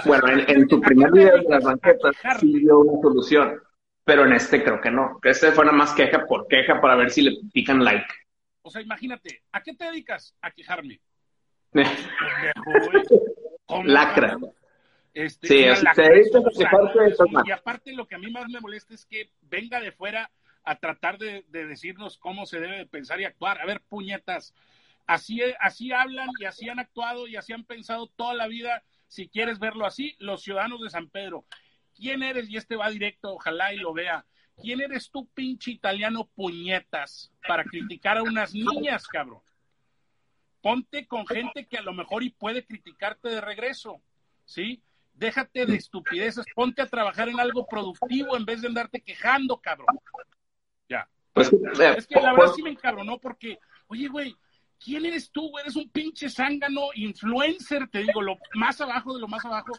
[0.04, 3.60] bueno, en, tu primer video de las banquetas sí dio una solución,
[4.04, 5.18] pero en este creo que no.
[5.20, 8.06] Que este fue nada más queja por queja para ver si le pican like.
[8.62, 10.34] O sea, imagínate, ¿a qué te dedicas?
[10.42, 11.00] A quejarme.
[13.84, 14.38] Lacra.
[15.14, 17.14] Este, sí, así te dedicas a quejarte de
[17.46, 20.30] Y aparte lo que a mí más me molesta es que venga de fuera
[20.64, 23.60] a tratar de, decirnos cómo se debe pensar y actuar.
[23.60, 24.54] A ver, puñetas,
[25.06, 29.28] así, así hablan y así han actuado y así han pensado toda la vida, si
[29.28, 31.44] quieres verlo así, los ciudadanos de San Pedro.
[31.94, 32.48] ¿Quién eres?
[32.48, 34.24] Y este va directo, ojalá y lo vea.
[34.60, 39.40] ¿Quién eres tú, pinche italiano puñetas, para criticar a unas niñas, cabrón?
[40.60, 44.00] Ponte con gente que a lo mejor y puede criticarte de regreso,
[44.44, 44.82] ¿sí?
[45.14, 49.86] Déjate de estupideces, ponte a trabajar en algo productivo en vez de andarte quejando, cabrón.
[50.88, 51.08] Ya.
[51.32, 54.36] Pues, eh, es que la verdad sí me encabronó porque, oye, güey,
[54.82, 55.56] ¿quién eres tú?
[55.58, 59.72] Eres un pinche zángano influencer, te digo, lo más abajo de lo más abajo,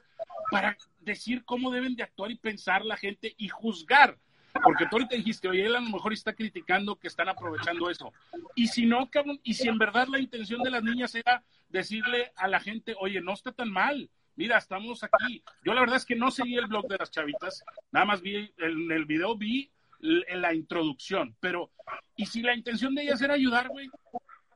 [0.52, 4.18] para decir cómo deben de actuar y pensar la gente y juzgar.
[4.64, 8.12] Porque tú ahorita dijiste, oye, él a lo mejor está criticando que están aprovechando eso.
[8.56, 12.32] Y si no, cabrón, y si en verdad la intención de las niñas era decirle
[12.36, 15.44] a la gente, oye, no está tan mal, mira, estamos aquí.
[15.64, 18.52] Yo la verdad es que no seguí el blog de las chavitas, nada más vi,
[18.58, 21.72] en el video vi la introducción, pero,
[22.16, 23.90] ¿y si la intención de ellas era ayudar, güey?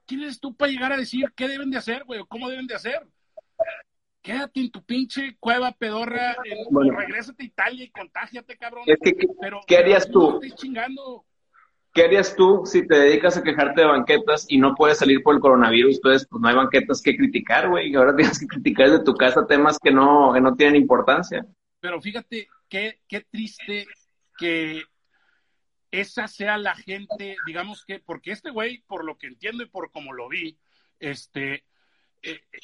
[0.06, 2.67] ¿Quién eres tú para llegar a decir qué deben de hacer, güey, o cómo deben
[2.67, 3.06] de hacer?
[4.23, 8.86] Quédate en tu pinche cueva pedorra, en, regrésate a Italia y contágiate, cabrón.
[9.67, 10.39] ¿Qué harías tú?
[11.93, 15.36] ¿Qué harías tú si te dedicas a quejarte de banquetas y no puedes salir por
[15.36, 15.97] el coronavirus?
[15.97, 17.91] Entonces, pues no hay banquetas que criticar, güey.
[17.91, 21.45] Y ahora tienes que criticar desde tu casa temas que no, que no tienen importancia.
[21.79, 23.86] Pero fíjate qué, qué triste
[24.38, 24.81] que
[25.91, 29.91] esa sea la gente, digamos que, porque este güey, por lo que entiendo y por
[29.91, 30.57] como lo vi,
[30.99, 31.65] este,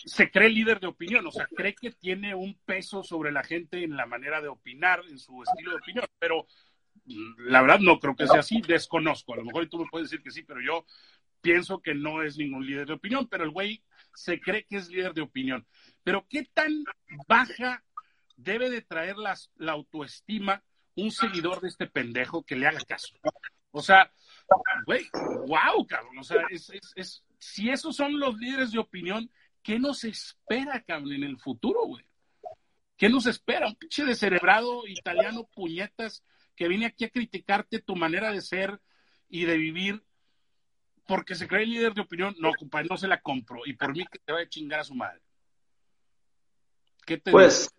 [0.06, 3.84] se cree líder de opinión, o sea, cree que tiene un peso sobre la gente
[3.84, 6.48] en la manera de opinar, en su estilo de opinión, pero
[7.06, 10.10] mm, la verdad no creo que sea así, desconozco, a lo mejor tú me puedes
[10.10, 10.86] decir que sí, pero yo
[11.42, 14.90] pienso que no es ningún líder de opinión, pero el güey se cree que es
[14.90, 15.66] líder de opinión.
[16.04, 16.84] Pero ¿qué tan
[17.28, 17.84] baja
[18.36, 20.64] debe de traer la autoestima
[20.96, 23.16] un seguidor de este pendejo que le haga caso?
[23.72, 24.12] O sea,
[24.86, 29.30] güey, wow, cabrón, o sea, es, es, si esos son los líderes de opinión,
[29.62, 32.06] ¿qué nos espera, cabrón, en el futuro, güey?
[32.98, 33.68] ¿Qué nos espera?
[33.68, 36.24] Un pinche descerebrado italiano puñetas
[36.56, 38.80] que viene aquí a criticarte tu manera de ser
[39.30, 40.04] y de vivir
[41.08, 42.36] porque se cree líder de opinión.
[42.40, 43.62] No, compadre, no se la compro.
[43.66, 45.22] Y por mí que te va a chingar a su madre.
[47.06, 47.74] ¿Qué te pues,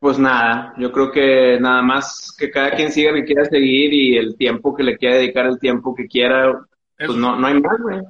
[0.00, 4.16] pues nada, yo creo que nada más que cada quien siga que quiera seguir y
[4.16, 7.80] el tiempo que le quiera dedicar, el tiempo que quiera, pues no, no hay más,
[7.80, 8.00] güey.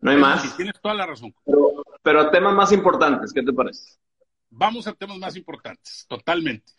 [0.00, 0.56] No hay más.
[0.56, 1.34] tienes toda la razón.
[2.02, 3.96] Pero, temas más importantes, ¿qué te parece?
[4.50, 6.72] Vamos a temas más importantes, totalmente.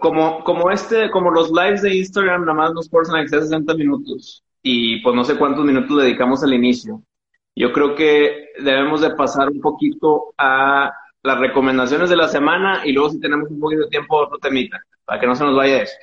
[0.00, 4.44] Como, como este, como los lives de Instagram, nada más nos forzan a 60 minutos.
[4.62, 7.02] Y pues no sé cuántos minutos dedicamos al inicio.
[7.56, 12.92] Yo creo que debemos de pasar un poquito a las recomendaciones de la semana y
[12.92, 15.82] luego si tenemos un poquito de tiempo otro temita, para que no se nos vaya
[15.82, 15.96] eso.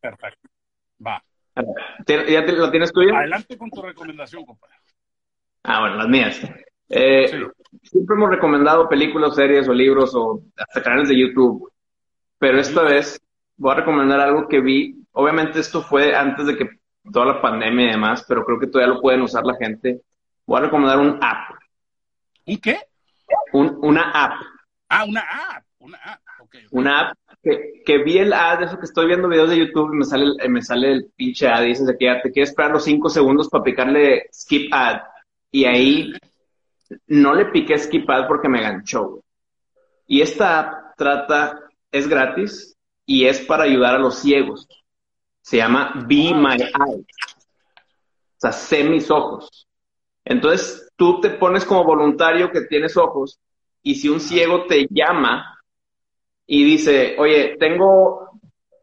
[0.00, 0.48] Perfecto.
[1.04, 1.24] Va.
[2.06, 3.14] ¿Ya lo tienes tuyo?
[3.16, 4.76] Adelante con tu recomendación, compadre.
[5.64, 6.40] Ah, bueno, las mías.
[6.90, 7.26] Eh,
[7.82, 11.72] siempre hemos recomendado películas, series o libros o hasta canales de YouTube,
[12.38, 13.18] pero esta vez
[13.56, 14.94] voy a recomendar algo que vi.
[15.12, 16.68] Obviamente esto fue antes de que
[17.10, 20.02] toda la pandemia y demás, pero creo que todavía lo pueden usar la gente.
[20.46, 21.56] Voy a recomendar un app.
[22.46, 22.80] ¿Un qué?
[23.54, 24.34] Un, una app.
[24.90, 25.64] Ah, una app.
[25.78, 26.20] Una app.
[26.70, 29.96] Una app que, que, vi el ad, eso que estoy viendo videos de YouTube y
[29.96, 32.84] me sale, me sale el pinche ad y dices que ya te quieres esperar los
[32.84, 35.00] cinco segundos para picarle skip ad
[35.54, 36.12] y ahí
[37.06, 39.22] no le piqué skip ad porque me ganchó.
[40.04, 44.66] Y esta app trata, es gratis y es para ayudar a los ciegos.
[45.42, 47.06] Se llama Be ah, My Eyes.
[47.06, 49.68] O sea, sé mis ojos.
[50.24, 53.38] Entonces, tú te pones como voluntario que tienes ojos
[53.80, 55.56] y si un ciego te llama
[56.48, 58.23] y dice, oye, tengo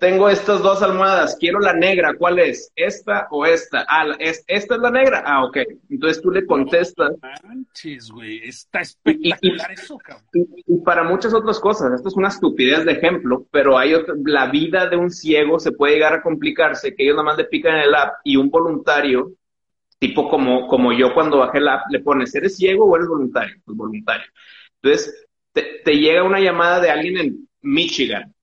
[0.02, 2.72] tengo estas dos almohadas, quiero la negra, ¿cuál es?
[2.76, 3.86] ¿Esta o esta?
[3.88, 5.22] Ah, es, ¿esta es la negra?
[5.24, 5.58] Ah, ok.
[5.92, 7.12] Entonces tú le contestas.
[7.44, 10.26] Manches, güey, está espectacular eso, cabrón.
[10.66, 14.48] Y, para muchas otras cosas, esto es una estupidez de ejemplo, pero hay otra, la
[14.50, 17.76] vida de un ciego se puede llegar a complicarse, que ellos nada más le pican
[17.76, 19.34] en el app y un voluntario,
[20.00, 23.56] tipo como, como yo cuando bajé el app, le pones, ¿eres ciego o eres voluntario?
[23.64, 24.26] Pues voluntario.
[24.82, 28.34] Entonces, te llega una llamada de alguien en Michigan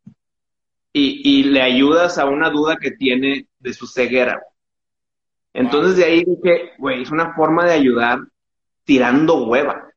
[0.93, 4.43] y, le ayudas a una duda que tiene de su ceguera.
[5.53, 8.21] Entonces de ahí dije, güey, es una forma de ayudar
[8.85, 9.93] tirando hueva.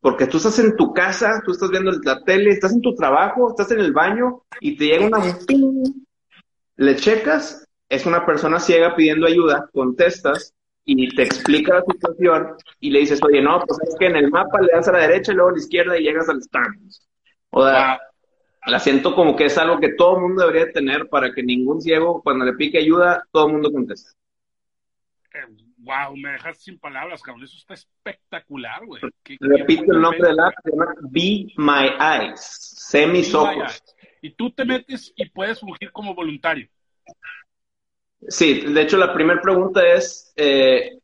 [0.00, 3.50] Porque tú estás en tu casa, tú estás viendo la tele, estás en tu trabajo,
[3.50, 5.18] estás en el baño y te llega una...
[6.76, 10.52] Le checas, es una persona ciega pidiendo ayuda, contestas
[10.84, 14.30] y te explica la situación y le dices, oye, no, pues es que en el
[14.30, 17.08] mapa le das a la derecha y luego a la izquierda y llegas al Starbucks.
[17.50, 17.98] O sea,
[18.66, 21.80] la siento como que es algo que todo el mundo debería tener para que ningún
[21.80, 24.12] ciego, cuando le pique ayuda, todo el mundo conteste.
[25.78, 27.44] wow, eh, me dejas sin palabras, cabrón.
[27.44, 29.02] Eso está espectacular, güey.
[29.40, 33.82] Repito el nombre del app, se llama Be My Eyes, Semi ojos.
[34.22, 36.68] Y tú te metes y puedes fungir como voluntario.
[38.26, 40.32] Sí, de hecho la primera pregunta es...
[40.36, 40.98] Eh,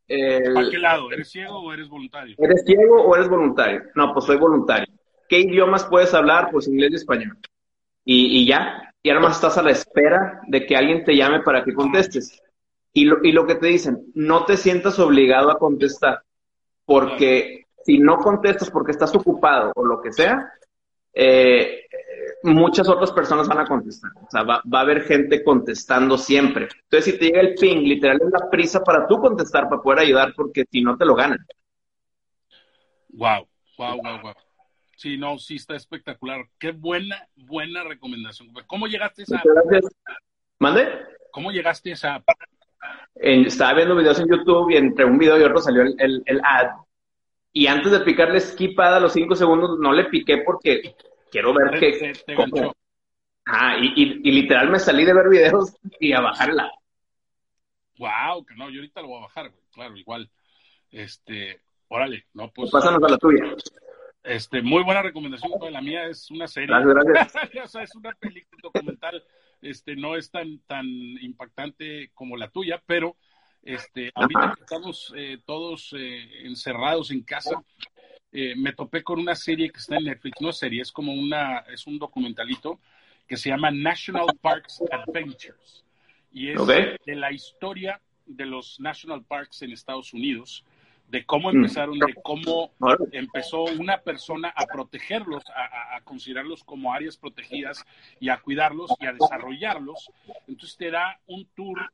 [0.55, 1.13] ¿Para qué lado?
[1.13, 2.35] ¿Eres ciego o eres voluntario?
[2.39, 3.83] ¿Eres ciego o eres voluntario?
[3.95, 4.87] No, pues soy voluntario.
[5.31, 6.49] ¿Qué idiomas puedes hablar?
[6.51, 7.39] Pues inglés y español.
[8.05, 11.63] Y, ya, y ahora más estás a la espera de que alguien te llame para
[11.63, 12.43] que contestes.
[12.93, 16.25] Y lo, que te dicen, no te sientas obligado a contestar,
[16.85, 20.53] porque si no contestas porque estás ocupado o lo que sea,
[21.15, 21.85] eh,
[22.43, 24.11] muchas otras personas van a contestar.
[24.17, 26.67] O sea, va, a haber gente contestando siempre.
[26.83, 30.01] Entonces, si te llega el ping, literal es la prisa para tú contestar, para poder
[30.01, 31.39] ayudar, porque si no te lo ganan.
[33.11, 33.47] Wow,
[33.79, 34.50] wow, wow, wow.
[35.01, 36.45] Sí, no, sí está espectacular.
[36.59, 38.53] Qué buena, buena recomendación.
[38.67, 39.97] ¿Cómo llegaste a esa Gracias.
[40.59, 40.91] ¿Mande?
[41.31, 42.25] ¿Cómo llegaste a esa
[43.15, 46.69] estaba viendo videos en YouTube y entre un video y otro salió el, el, ad.
[47.51, 50.95] Y antes de picarle skip a los cinco segundos, no le piqué porque
[51.31, 52.13] quiero ver qué.
[53.47, 56.71] Ah, y, y, literal me salí de ver videos y a bajarla.
[57.97, 59.63] Wow, que no, yo ahorita lo voy a bajar, güey.
[59.73, 60.31] Claro, igual.
[60.91, 62.71] Este, órale, no, pues.
[62.71, 63.45] Pásanos a la tuya.
[64.23, 66.75] Este, muy buena recomendación, la mía es una serie.
[67.05, 69.23] Gracias, o sea, es una película documental,
[69.63, 73.17] este, no es tan, tan impactante como la tuya, pero
[73.63, 77.63] este, ahorita que estamos eh, todos eh, encerrados en casa,
[78.33, 81.59] eh, me topé con una serie que está en Netflix, no serie, es como una,
[81.73, 82.79] es un documentalito
[83.27, 85.85] que se llama National Parks Adventures.
[86.33, 90.65] Y es de la historia de los National Parks en Estados Unidos,
[91.11, 91.57] de cómo mm.
[91.57, 92.73] empezaron, de cómo
[93.13, 97.85] empezó una persona a protegerlos, a, a, considerarlos como áreas protegidas
[98.21, 100.11] y a cuidarlos y a desarrollarlos.
[100.47, 101.91] Entonces te da un tour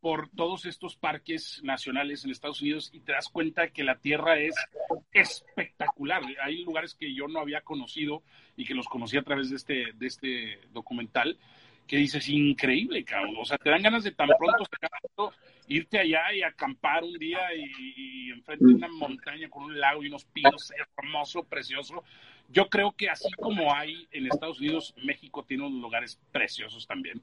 [0.00, 4.36] por todos estos parques nacionales en Estados Unidos y te das cuenta que la tierra
[4.36, 4.54] es
[5.12, 6.22] espectacular.
[6.42, 8.22] Hay lugares que yo no había conocido
[8.56, 11.38] y que los conocí a través de este, de este documental
[11.86, 13.36] que dices, increíble, cabrón.
[13.40, 14.64] O sea, te dan ganas de tan pronto
[15.68, 20.08] irte allá y acampar un día y, enfrente de una montaña con un lago y
[20.08, 22.04] unos pinos hermoso, precioso.
[22.48, 27.22] Yo creo que así como hay en Estados Unidos, México tiene unos lugares preciosos también.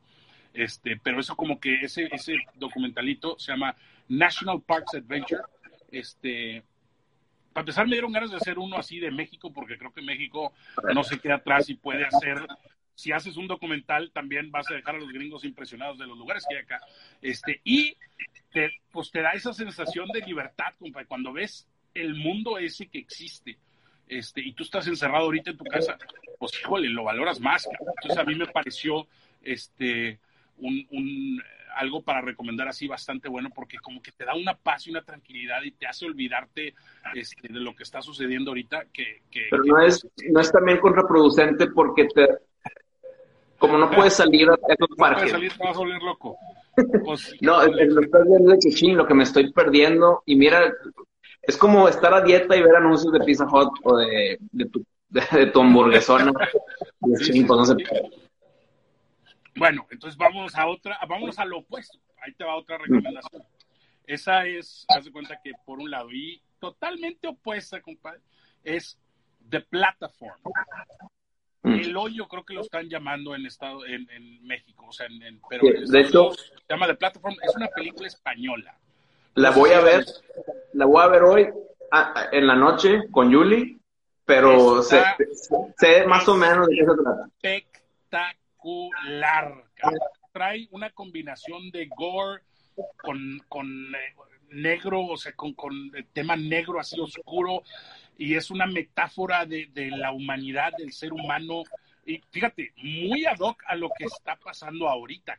[0.54, 3.76] Este, pero eso como que ese, ese documentalito se llama
[4.08, 5.44] National Parks Adventure.
[5.92, 6.64] Este,
[7.54, 10.54] para empezar me dieron ganas de hacer uno así de México, porque creo que México
[10.94, 12.38] no se queda atrás y puede hacer,
[13.00, 16.44] si haces un documental, también vas a dejar a los gringos impresionados de los lugares
[16.50, 16.82] que hay acá.
[17.22, 17.96] Este, y
[18.52, 23.00] te, pues te da esa sensación de libertad, compa, cuando ves el mundo ese que
[23.00, 23.58] existe.
[24.06, 25.98] Este, y tú estás encerrado ahorita en tu casa,
[26.38, 27.70] pues híjole, lo valoras más.
[27.72, 29.08] Entonces a mí me pareció
[29.42, 30.20] este
[30.58, 31.42] un,
[31.78, 35.04] algo para recomendar así bastante bueno porque como que te da una paz y una
[35.04, 36.74] tranquilidad y te hace olvidarte
[37.14, 39.22] este, de lo que está sucediendo ahorita que...
[39.50, 42.28] Pero no, es, no es también contraproducente porque te...
[43.60, 45.32] Como no puedes salir a esos parques.
[45.34, 46.38] No puedes salir, te vas a volver loco.
[47.06, 50.74] Pues, no, lo estás viendo de que lo que me estoy perdiendo y mira,
[51.42, 54.86] es como estar a dieta y ver anuncios de Pizza Hut o de, de, tu,
[55.10, 56.32] de, tu hamburguesona.
[57.22, 57.76] sí, no sé.
[59.56, 61.98] Bueno, entonces vamos a otra, vamos a lo opuesto.
[62.22, 63.44] Ahí te va otra recomendación.
[64.06, 68.22] Esa es, haz de cuenta que por un lado, y totalmente opuesta, compadre,
[68.64, 68.98] es
[69.50, 70.34] The Platform.
[71.62, 71.74] Mm.
[71.74, 74.08] El hoyo creo que lo están llamando en estado en,
[74.44, 78.78] México, o sea, en, pero de hecho se llama The Platform, es una película española.
[79.36, 80.06] La voy a ver,
[80.74, 81.50] la voy a ver hoy
[82.32, 83.78] en la noche con Julie,
[84.26, 85.04] pero sé,
[85.78, 87.30] sé, más o menos de qué se trata.
[87.42, 89.66] Espectacular
[90.32, 92.44] Trae una combinación de gore
[92.98, 94.16] con, con eh,
[94.52, 97.64] negro, o sea, con, con el tema negro así oscuro,
[98.20, 101.64] y es una metáfora de, de la humanidad, del ser humano
[102.06, 105.38] y fíjate, muy ad hoc a lo que está pasando ahorita,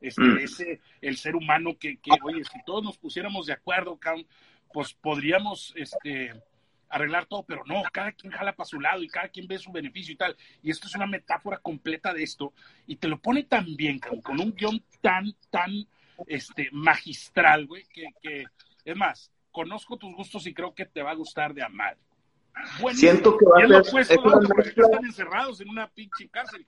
[0.00, 0.38] este, mm.
[0.38, 3.98] ese, el ser humano que, que, oye, si todos nos pusiéramos de acuerdo,
[4.72, 6.32] pues podríamos, este,
[6.88, 9.72] arreglar todo, pero no, cada quien jala para su lado y cada quien ve su
[9.72, 10.36] beneficio y tal.
[10.62, 12.52] Y esto es una metáfora completa de esto
[12.86, 15.72] y te lo pone tan bien, con un guion tan, tan
[16.28, 17.84] este, magistral, güey,
[18.22, 18.44] que,
[18.84, 21.96] es más, conozco tus gustos y creo que te va a gustar de amar.
[22.92, 24.00] Siento que va a ser...
[24.00, 26.66] están encerrados en una pinche cárcel.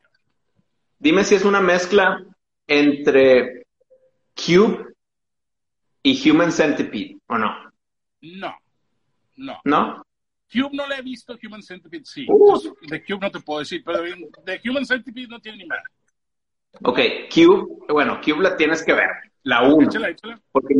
[0.99, 2.25] Dime si es una mezcla
[2.67, 3.67] entre
[4.35, 4.95] Cube
[6.03, 7.73] y Human Centipede, ¿o no?
[8.21, 8.57] No,
[9.37, 9.61] no.
[9.65, 10.07] ¿No?
[10.53, 12.27] Cube no le he visto, Human Centipede sí.
[12.29, 12.57] Uh.
[12.57, 15.81] Entonces, de Cube no te puedo decir, pero de Human Centipede no tiene ni más.
[16.83, 17.01] Ok,
[17.33, 19.11] Cube, bueno, Cube la tienes que ver,
[19.43, 19.89] la 1.
[19.89, 20.41] Échala, échala.
[20.53, 20.75] Porque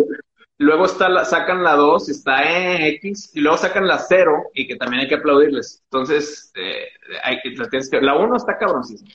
[0.59, 4.67] luego está la, sacan la 2, está en X, y luego sacan la 0, y
[4.67, 5.83] que también hay que aplaudirles.
[5.85, 6.89] Entonces, eh,
[7.23, 9.11] hay que, la, tienes que, la 1 está cabroncísima.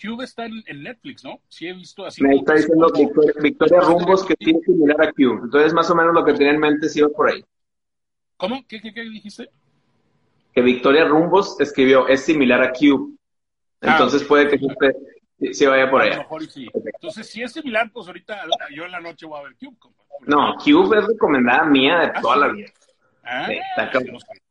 [0.00, 1.38] Cube está en, en Netflix, ¿no?
[1.48, 2.22] Sí he visto así.
[2.24, 5.40] Me está diciendo Victoria, Victoria Rumbos que tiene similar a Cube.
[5.44, 7.44] Entonces, más o menos lo que tenía en mente sí iba por ahí.
[8.36, 8.64] ¿Cómo?
[8.66, 9.48] ¿Qué, qué, qué dijiste?
[10.52, 13.14] Que Victoria Rumbos escribió, es similar a Cube.
[13.80, 14.74] Ah, Entonces puede que sí, sí-
[15.52, 16.18] sí vaya por A lo allá.
[16.22, 16.68] mejor sí.
[16.74, 18.42] Entonces, si es similar, pues ahorita
[18.74, 19.76] yo en la noche voy a ver Cube.
[19.78, 20.02] compa.
[20.26, 22.40] No, Cube es recomendada mía de Ah, toda sí.
[22.40, 22.68] la vida.
[23.24, 24.06] Ah, Sí, está cabrón.
[24.06, 24.42] yo no sabía.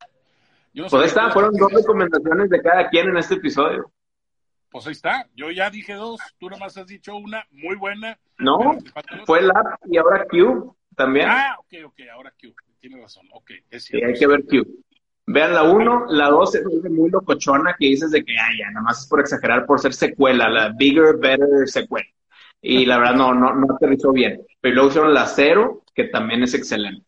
[0.74, 3.92] Yo no Pues está, fueron dos recomendaciones de cada quien en este episodio.
[4.70, 5.28] Pues ahí está.
[5.36, 8.18] Yo ya dije dos, tú nomás has dicho una muy buena.
[8.38, 8.78] No,
[9.26, 11.28] fue Lab y ahora Cube también.
[11.30, 12.56] Ah, ok, ok, ahora Cube.
[12.80, 13.28] Tienes razón.
[13.34, 14.08] Ok, es Sí, cierto.
[14.08, 14.68] hay que ver Cube.
[15.28, 18.82] Vean la 1, la 2 es muy locochona que dices de que, ay, ya, nada
[18.82, 22.08] más es por exagerar, por ser secuela, la bigger, better secuela.
[22.62, 24.46] Y la verdad no, no, no aterrizó bien.
[24.60, 27.06] Pero luego hicieron la 0, que también es excelente.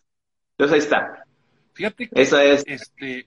[0.51, 1.25] Entonces ahí está.
[1.73, 3.25] Fíjate que Esa es, este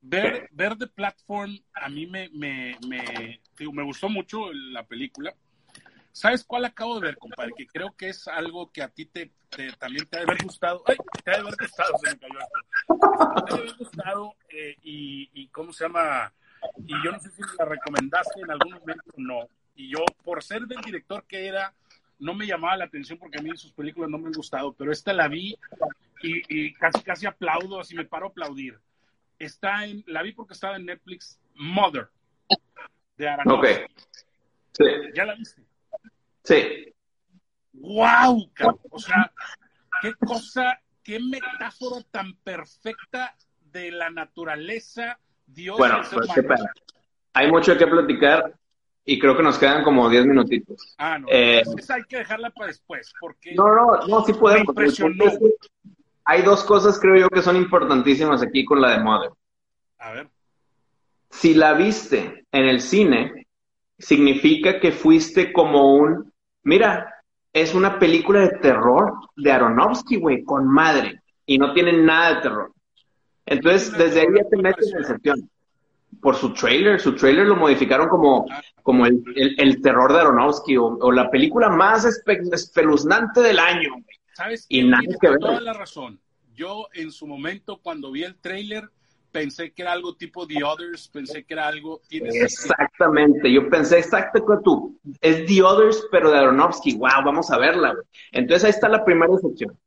[0.00, 5.34] ver, ver The Platform a mí me, me, me, digo, me gustó mucho la película.
[6.12, 7.52] ¿Sabes cuál acabo de ver, compadre?
[7.56, 10.42] Que creo que es algo que a ti te, te- también te ha de haber
[10.42, 10.82] gustado.
[10.86, 10.96] ¡Ay!
[11.24, 13.46] Te ha de haber gustado, se me cayó esto.
[13.46, 16.32] Te ha de haber gustado eh, y, y ¿cómo se llama?
[16.86, 19.48] Y yo no sé si la recomendaste en algún momento o no.
[19.76, 21.72] Y yo, por ser del director que era,
[22.18, 24.92] no me llamaba la atención porque a mí sus películas no me han gustado, pero
[24.92, 25.56] esta la vi
[26.22, 28.78] y, y casi casi aplaudo, así me paro a aplaudir.
[29.38, 32.08] Está en, la vi porque estaba en Netflix, Mother,
[33.16, 33.40] de ok.
[33.40, 33.84] Aronofsky.
[34.72, 34.84] Sí,
[35.14, 35.62] ¿Ya la viste?
[36.44, 36.94] Sí.
[37.72, 38.50] ¡Wow!
[38.52, 38.80] cabrón!
[38.90, 39.32] O sea,
[40.02, 46.72] qué cosa, qué metáfora tan perfecta de la naturaleza, Dios Bueno, pues qué pena.
[47.32, 48.54] Hay mucho que platicar
[49.04, 50.94] y creo que nos quedan como 10 minutitos.
[50.98, 54.66] Ah, no, Eh, hay que dejarla para después, porque No, no, no, sí podemos.
[54.74, 55.24] Me impresionó.
[56.24, 59.30] Hay dos cosas, creo yo, que son importantísimas aquí con la de Mother.
[59.98, 60.28] a ver,
[61.30, 63.46] Si la viste en el cine,
[63.98, 66.29] significa que fuiste como un,
[66.62, 67.14] mira,
[67.52, 72.40] es una película de terror de Aronofsky, güey, con madre, y no tiene nada de
[72.42, 72.72] terror.
[73.46, 75.50] Entonces, desde ahí ya te metes en decepción.
[76.20, 78.46] Por su trailer, su trailer lo modificaron como,
[78.82, 83.58] como el, el- el terror de Aronofsky o, o la película más espe- espeluznante del
[83.58, 83.90] año.
[84.34, 84.66] ¿sabes?
[84.68, 85.38] Y nada que ver.
[85.38, 86.20] toda la razón.
[86.54, 88.90] Yo en su momento, cuando vi el tráiler,
[89.30, 92.00] pensé que era algo tipo The Others, pensé que era algo...
[92.10, 94.98] Exactamente, yo pensé exacto que tú.
[95.20, 96.96] Es The Others, pero de Aronofsky.
[96.96, 97.92] Wow, vamos a verla.
[97.92, 98.04] güey.
[98.32, 99.78] Entonces ahí está la primera decepción.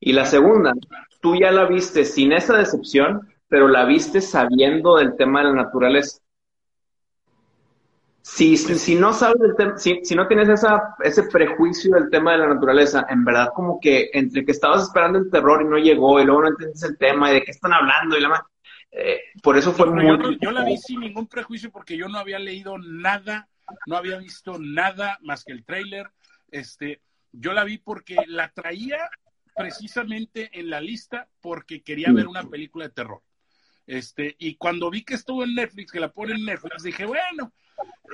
[0.00, 0.72] Y la segunda,
[1.20, 5.54] tú ya la viste sin esa decepción, pero la viste sabiendo del tema de la
[5.54, 6.18] naturaleza.
[8.22, 12.32] Si, si, si no sabes del si, si no tienes esa, ese prejuicio del tema
[12.32, 15.78] de la naturaleza, en verdad como que entre que estabas esperando el terror y no
[15.78, 18.40] llegó, y luego no entiendes el tema y de qué están hablando y la más,
[18.90, 22.18] eh, por eso fue muy yo, yo la vi sin ningún prejuicio porque yo no
[22.18, 23.48] había leído nada,
[23.86, 26.10] no había visto nada más que el tráiler.
[26.50, 29.10] Este, yo la vi porque la traía
[29.54, 33.22] precisamente en la lista porque quería ver una película de terror.
[33.86, 37.52] Este, y cuando vi que estuvo en Netflix, que la pone en Netflix, dije, bueno,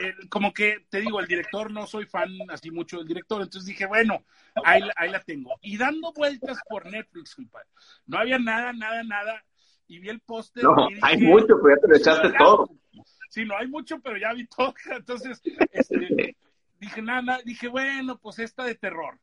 [0.00, 3.66] eh, como que te digo, el director no soy fan así mucho del director, entonces
[3.66, 4.24] dije, bueno,
[4.64, 5.58] ahí, ahí la tengo.
[5.62, 7.68] Y dando vueltas por Netflix, compadre,
[8.06, 9.44] no había nada, nada, nada.
[9.92, 10.64] Y vi el póster.
[10.64, 12.70] No, y hay dije, mucho, pero ya te lo echaste todo.
[13.28, 14.72] Sí, no hay mucho, pero ya vi todo.
[14.96, 16.34] Entonces, este,
[16.80, 19.20] dije, nada, nada, dije, bueno, pues esta de terror.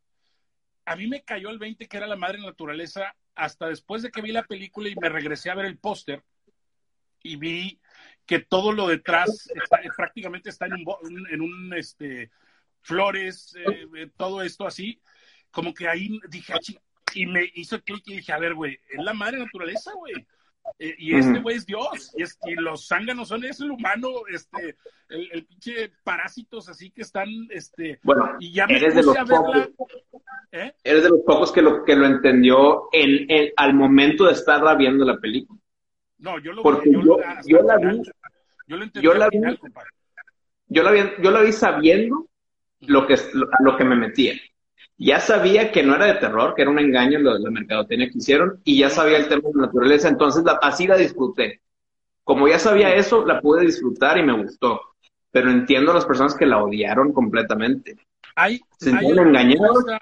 [0.86, 4.22] A mí me cayó el 20 que era la madre naturaleza hasta después de que
[4.22, 6.24] vi la película y me regresé a ver el póster
[7.24, 7.80] y vi
[8.28, 12.30] que todo lo detrás está- prácticamente está en un, en un este
[12.82, 15.02] flores, eh, eh, todo esto así,
[15.50, 16.80] como que ahí dije, "Ah, chi-",
[17.16, 20.14] y me hizo clic y dije, a ver, güey, es la madre naturaleza, güey.
[20.78, 24.10] Eh, y este güey es Dios, y, es- y los zánganos son es el humano,
[24.32, 24.76] este,
[25.10, 29.18] el, el pinche parásitos así que están, este, Bueno, y ya me eres de los
[29.18, 29.94] a verla, pocos,
[30.52, 30.74] ¿eh?
[30.84, 34.78] eres de los pocos que lo, que lo entendió en, en- al momento de estar
[34.78, 35.60] viendo la película.
[36.20, 38.02] No, yo lo Porque yo, yo- yo la vi-
[38.68, 39.60] yo lo entendí yo la vi- final.
[40.68, 42.28] Yo la vi, yo la vi sabiendo
[42.82, 44.34] lo que, lo, lo que me metía.
[45.02, 48.10] Ya sabía que no era de terror, que era un engaño lo de la mercadotecnia
[48.10, 51.62] que hicieron, y ya sabía el tema de la naturaleza, entonces la- así la disfruté.
[52.24, 54.82] Como ya sabía eso, la pude disfrutar y me gustó.
[55.32, 57.98] Pero entiendo a las personas que la odiaron completamente.
[58.36, 60.00] Hay, Se hay alguna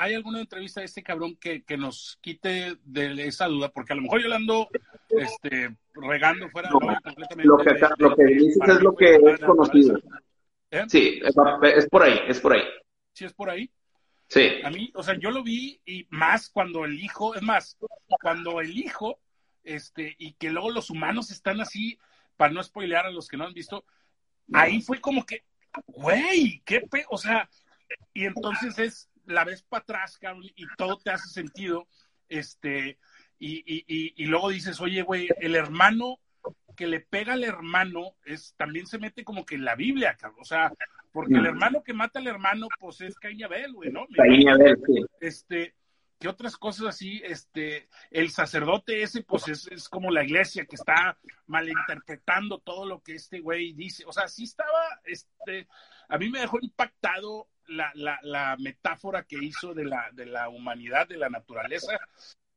[0.00, 3.68] ¿Hay alguna entrevista de este cabrón que, que nos quite de esa duda?
[3.68, 4.68] Porque a lo mejor yo le ando
[5.08, 7.48] este, regando fuera No, de la completamente.
[7.48, 9.98] Lo que, de- lo que de- dices es lo que es conocido.
[10.70, 10.84] ¿Eh?
[10.86, 11.34] Sí, es,
[11.76, 12.62] es por ahí, es por ahí.
[13.12, 13.68] ¿Sí es por ahí?
[14.28, 14.60] Sí.
[14.62, 17.78] A mí, o sea, yo lo vi y más cuando el hijo, es más,
[18.20, 19.20] cuando el hijo,
[19.64, 21.98] este, y que luego los humanos están así,
[22.36, 23.84] para no spoilear a los que no han visto,
[24.52, 25.44] ahí fue como que,
[25.86, 27.48] güey, qué pe, o sea,
[28.12, 31.88] y entonces es, la ves para atrás, cabrón, y todo te hace sentido,
[32.28, 32.98] este,
[33.38, 36.20] y, y, y, y luego dices, oye, güey, el hermano
[36.78, 40.42] que le pega al hermano es también se mete como que en la Biblia, cabrón,
[40.42, 40.72] o sea,
[41.10, 43.40] porque el hermano que mata al hermano, pues es Caín
[43.74, 44.06] güey, ¿no?
[44.14, 44.46] Caín
[44.86, 45.04] sí.
[45.20, 45.74] este,
[46.20, 50.76] que otras cosas así, este, el sacerdote ese, pues es, es como la iglesia que
[50.76, 51.18] está
[51.48, 54.04] malinterpretando todo lo que este güey dice.
[54.06, 55.66] O sea, sí estaba, este,
[56.08, 60.48] a mí me dejó impactado la, la, la metáfora que hizo de la, de la
[60.48, 61.98] humanidad, de la naturaleza.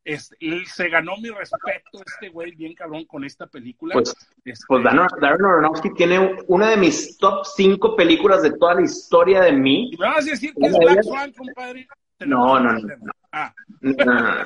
[0.04, 3.93] Este, él se ganó mi respeto, este güey, bien cabrón, con esta película.
[3.93, 8.76] Pues, Este, pues Darren, Darren Aronofsky tiene una de mis top 5 películas de toda
[8.76, 9.91] la historia de mí.
[9.93, 11.88] ¿y me vas a decir que es Black Swan, compadre?
[12.20, 13.12] No, no, no, no.
[13.32, 14.45] Ah, No, no, no.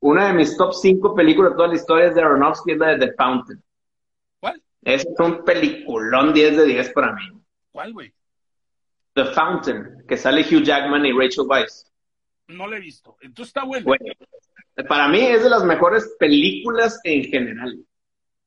[0.00, 2.88] Una de mis top 5 películas de toda la historia es de Aronofsky, es la
[2.96, 3.62] de The Fountain.
[4.38, 4.62] ¿cuál?
[4.82, 7.22] Ese es un peliculón 10 de 10 para mí.
[7.72, 8.12] ¿Cuál, güey?
[9.14, 11.90] The Fountain, que sale Hugh Jackman y Rachel Weisz.
[12.46, 13.16] No lo he visto.
[13.20, 13.84] Entonces está bueno.
[13.84, 14.04] Bueno,
[14.84, 17.78] para mí es de las mejores películas en general.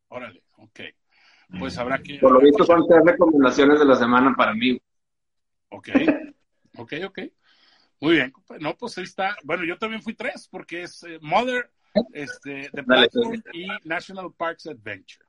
[0.08, 0.80] Órale, ok.
[1.60, 2.18] Pues habrá que.
[2.20, 4.80] Por lo visto son tres recomendaciones de la semana para mí.
[5.70, 5.90] Ok,
[6.78, 7.20] ok, ok.
[8.00, 8.34] Muy bien.
[8.60, 9.36] No, pues ahí está.
[9.44, 11.70] Bueno, yo también fui tres, porque es eh, Mother,
[12.14, 15.26] este, The Platform y National Parks Adventure.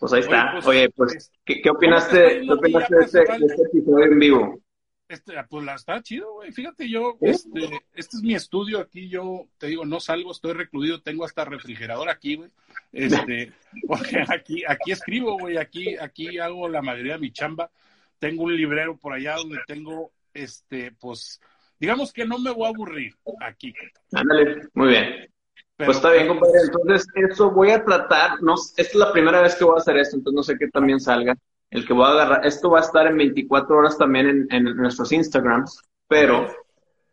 [0.00, 0.52] Pues ahí está.
[0.52, 3.46] pues, Oye, pues, es- ¿qué, qué opinaste, ¿Cómo te está ¿qué opinaste de este, de
[3.46, 4.60] este episodio en vivo?
[5.08, 6.52] Este, ah, pues la está chido, güey.
[6.52, 7.60] Fíjate, yo, este,
[7.94, 9.08] este es mi estudio aquí.
[9.10, 12.50] Yo te digo, no salgo, estoy recluido, tengo hasta refrigerador aquí, güey.
[12.92, 13.52] Este,
[13.86, 15.58] porque aquí, aquí escribo, güey.
[15.58, 17.70] Aquí, aquí hago la mayoría de mi chamba.
[18.18, 21.40] Tengo un librero por allá donde tengo, este, pues,
[21.78, 23.74] digamos que no me voy a aburrir aquí.
[24.12, 25.28] Ándale, muy bien.
[25.76, 26.60] Pero- Pues está bien, compadre.
[26.64, 28.40] Entonces, eso voy a tratar.
[28.42, 30.68] No, esta es la primera vez que voy a hacer esto, entonces no sé qué
[30.68, 31.36] también salga.
[31.72, 34.76] El que voy a agarrar, esto va a estar en 24 horas también en, en
[34.76, 36.46] nuestros Instagrams, pero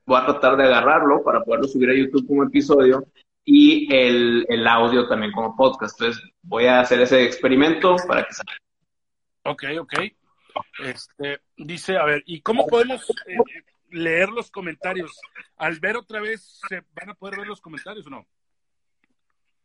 [0.05, 3.07] voy a tratar de agarrarlo para poderlo subir a YouTube como episodio
[3.45, 5.99] y el, el audio también como podcast.
[6.01, 8.53] Entonces, voy a hacer ese experimento para que salga.
[9.45, 9.93] Ok, ok.
[10.84, 13.38] Este, dice, a ver, ¿y cómo podemos eh,
[13.91, 15.18] leer los comentarios?
[15.55, 18.28] Al ver otra vez, ¿se van a poder ver los comentarios o no?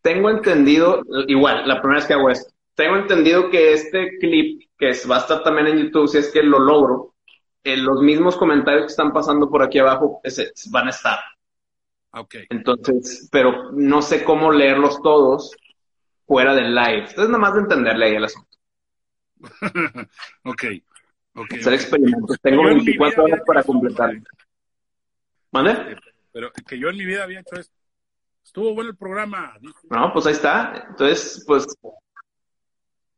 [0.02, 4.90] Tengo entendido, igual, la primera vez que hago esto, tengo entendido que este clip, que
[4.90, 7.14] es- va a estar también en YouTube, si es que lo logro,
[7.62, 10.20] eh, los mismos comentarios que están pasando por aquí abajo
[10.70, 11.18] van a estar.
[12.12, 12.36] Ok.
[12.50, 15.54] Entonces, pero no sé cómo leerlos todos
[16.26, 17.00] fuera del live.
[17.08, 18.58] Entonces, nada más de entenderle ahí el asunto.
[20.44, 20.64] ok.
[21.36, 21.54] Ok.
[21.54, 22.38] Hacer experimentos.
[22.40, 24.22] Tengo Yo en mi 24 vida había horas para completarlo.
[25.50, 25.96] ¿Mande?
[26.32, 27.74] Pero que yo en mi vida había hecho esto.
[28.44, 29.56] Estuvo bueno el programa.
[29.90, 30.86] No, pues ahí está.
[30.90, 31.66] Entonces, pues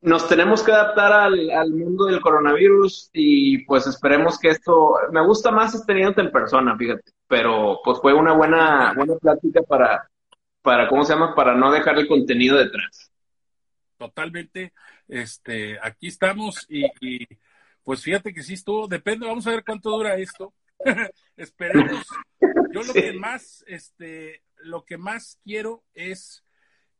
[0.01, 5.24] nos tenemos que adaptar al, al mundo del coronavirus y pues esperemos que esto, me
[5.26, 10.09] gusta más teniéndote en persona, fíjate, pero pues fue una buena, buena plática para,
[10.62, 11.34] para, ¿cómo se llama?
[11.34, 13.11] Para no dejar el contenido detrás.
[13.97, 14.72] Totalmente.
[15.09, 17.26] Este, aquí estamos y, y,
[17.82, 20.53] pues fíjate que sí estuvo, depende, vamos a ver cuánto dura esto.
[21.36, 22.07] Esperemos.
[22.72, 23.01] Yo lo Sí.
[23.01, 26.44] que más, este, lo que más quiero es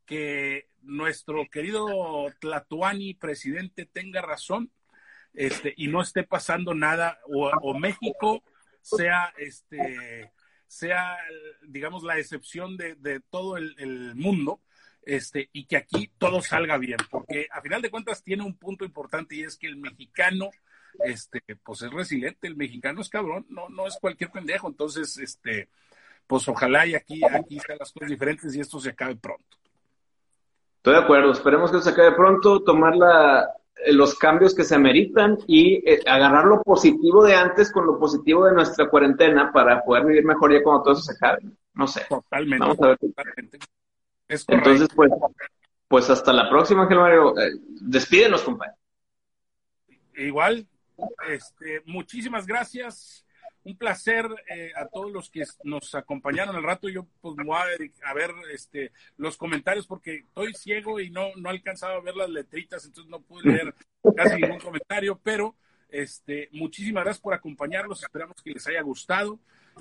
[0.07, 4.71] que nuestro querido Tlatuani presidente tenga razón,
[5.35, 8.43] este, y no esté pasando nada, o, México
[8.81, 10.33] sea, este,
[10.67, 11.19] sea,
[11.63, 14.61] digamos, la excepción de, de todo el, el mundo,
[15.07, 18.85] este, y que aquí todo salga bien, porque a final de cuentas tiene un punto
[18.85, 20.51] importante y es que el mexicano,
[21.05, 25.69] este, pues es resiliente, el mexicano es cabrón, no, no es cualquier pendejo, entonces, este,
[26.27, 29.57] pues ojalá y aquí, aquí sean las cosas diferentes y esto se acabe pronto.
[30.87, 34.77] Estoy de acuerdo, esperemos que se acabe pronto, tomar la, eh, los cambios que se
[34.77, 39.83] ameritan y eh, agarrar lo positivo de antes con lo positivo de nuestra cuarentena para
[39.83, 41.43] poder vivir mejor ya cuando todo eso se acabe.
[41.75, 42.07] No sé.
[42.09, 42.65] Totalmente.
[42.65, 42.99] Vamos a ver.
[42.99, 43.59] totalmente.
[44.29, 44.45] Es.
[44.47, 45.11] Entonces, pues,
[45.89, 47.37] pues hasta la próxima, Ángel Mario.
[47.37, 48.75] Eh, despídenos, compadre.
[50.15, 50.69] Igual,
[51.29, 53.26] este, muchísimas gracias.
[53.67, 56.89] Un placer eh, a todos los que nos acompañaron al rato.
[56.89, 61.51] Yo pues voy a, a ver este, los comentarios porque estoy ciego y no, no
[61.51, 63.75] alcanzaba a ver las letritas, entonces no pude leer
[64.17, 65.55] casi ningún comentario, pero
[65.89, 68.03] Este, muchísimas gracias por acompañarnos.
[68.03, 69.39] Esperamos que les haya gustado.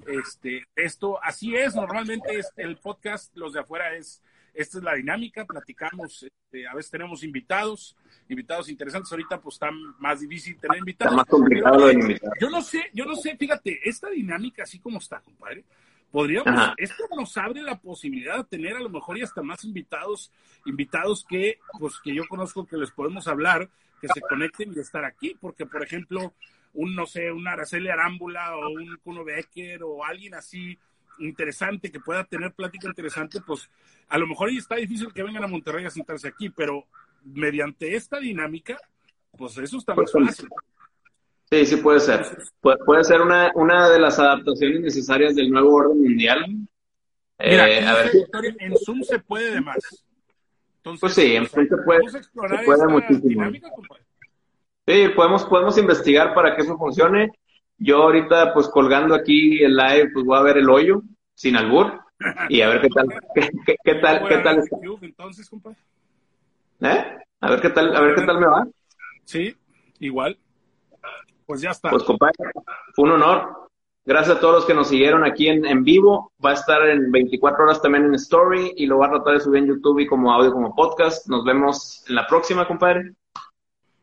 [0.08, 4.22] Este, esto, así es, normalmente este, el podcast, los de afuera es,
[4.56, 7.96] esta es la dinámica, platicamos, este, a veces tenemos invitados,
[8.30, 11.14] invitados interesantes, ahorita pues está más difícil tener invitados.
[11.14, 12.32] Está más complicado de invitar.
[12.40, 15.66] Yo no sé, yo no sé, fíjate, esta dinámica así como está, compadre,
[16.12, 16.74] podríamos, Ajá.
[16.78, 20.32] esto nos abre la posibilidad de tener a lo mejor y hasta más invitados,
[20.66, 25.04] invitados que, pues que yo conozco que les podemos hablar, que se conecten y estar
[25.04, 26.34] aquí, porque por ejemplo,
[26.74, 30.78] un, no sé, un Araceli Arámbula o un Kuno Becker o alguien así
[31.20, 33.70] interesante que pueda tener plática interesante, pues
[34.08, 36.86] a lo mejor y está difícil que vengan a Monterrey a sentarse aquí, pero
[37.24, 38.78] mediante esta dinámica,
[39.38, 40.48] pues eso está más fácil.
[41.50, 42.26] Sí, sí puede ser.
[42.60, 46.46] Pu puede ser una, una de las adaptaciones necesarias del nuevo orden mundial.
[47.40, 48.12] Mira, eh, a ver.
[48.60, 50.06] en Zoom se puede de más.
[50.78, 53.28] Entonces, pues sí, en Zoom se puede, se puede muchísimo.
[53.28, 53.70] Dinámica,
[54.88, 57.32] Sí, podemos, podemos investigar para que eso funcione.
[57.78, 61.02] Yo ahorita, pues colgando aquí el live, pues voy a ver el hoyo,
[61.34, 62.00] sin albur,
[62.50, 64.78] y a ver qué tal, qué, qué, qué tal, qué tal está.
[65.02, 65.78] Entonces, compadre.
[66.82, 67.06] ¿Eh?
[67.42, 68.68] A ver qué tal, a ver qué tal me va.
[69.26, 69.56] Sí,
[70.00, 70.38] igual.
[71.46, 71.90] Pues ya está.
[71.90, 72.34] Pues compadre,
[72.94, 73.70] fue un honor.
[74.08, 76.32] Gracias a todos los que nos siguieron aquí en, en vivo.
[76.44, 79.40] Va a estar en 24 horas también en Story y lo va a tratar de
[79.40, 81.28] subir en YouTube y como audio, como podcast.
[81.28, 83.16] Nos vemos en la próxima, compadre.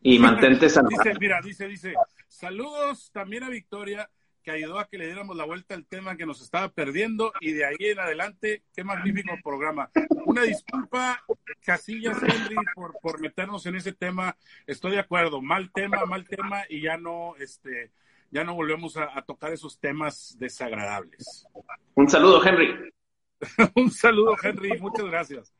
[0.02, 1.10] Y mantente saludable.
[1.10, 1.94] dice, mira, dice, dice,
[2.28, 4.10] saludos también a Victoria,
[4.42, 7.52] que ayudó a que le diéramos la vuelta al tema que nos estaba perdiendo y
[7.52, 9.90] de ahí en adelante, qué magnífico programa.
[10.26, 11.22] Una disculpa,
[11.64, 14.36] Casillas Henry, por, por meternos en ese tema.
[14.66, 17.92] Estoy de acuerdo, mal tema, mal tema y ya no, este,
[18.30, 21.46] ya no volvemos a, a tocar esos temas desagradables.
[21.94, 22.92] Un saludo, Henry.
[23.76, 25.54] Un saludo, Henry, muchas gracias.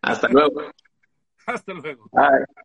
[0.00, 0.70] Hasta luego.
[1.46, 2.08] Hasta luego.
[2.12, 2.62] Bye.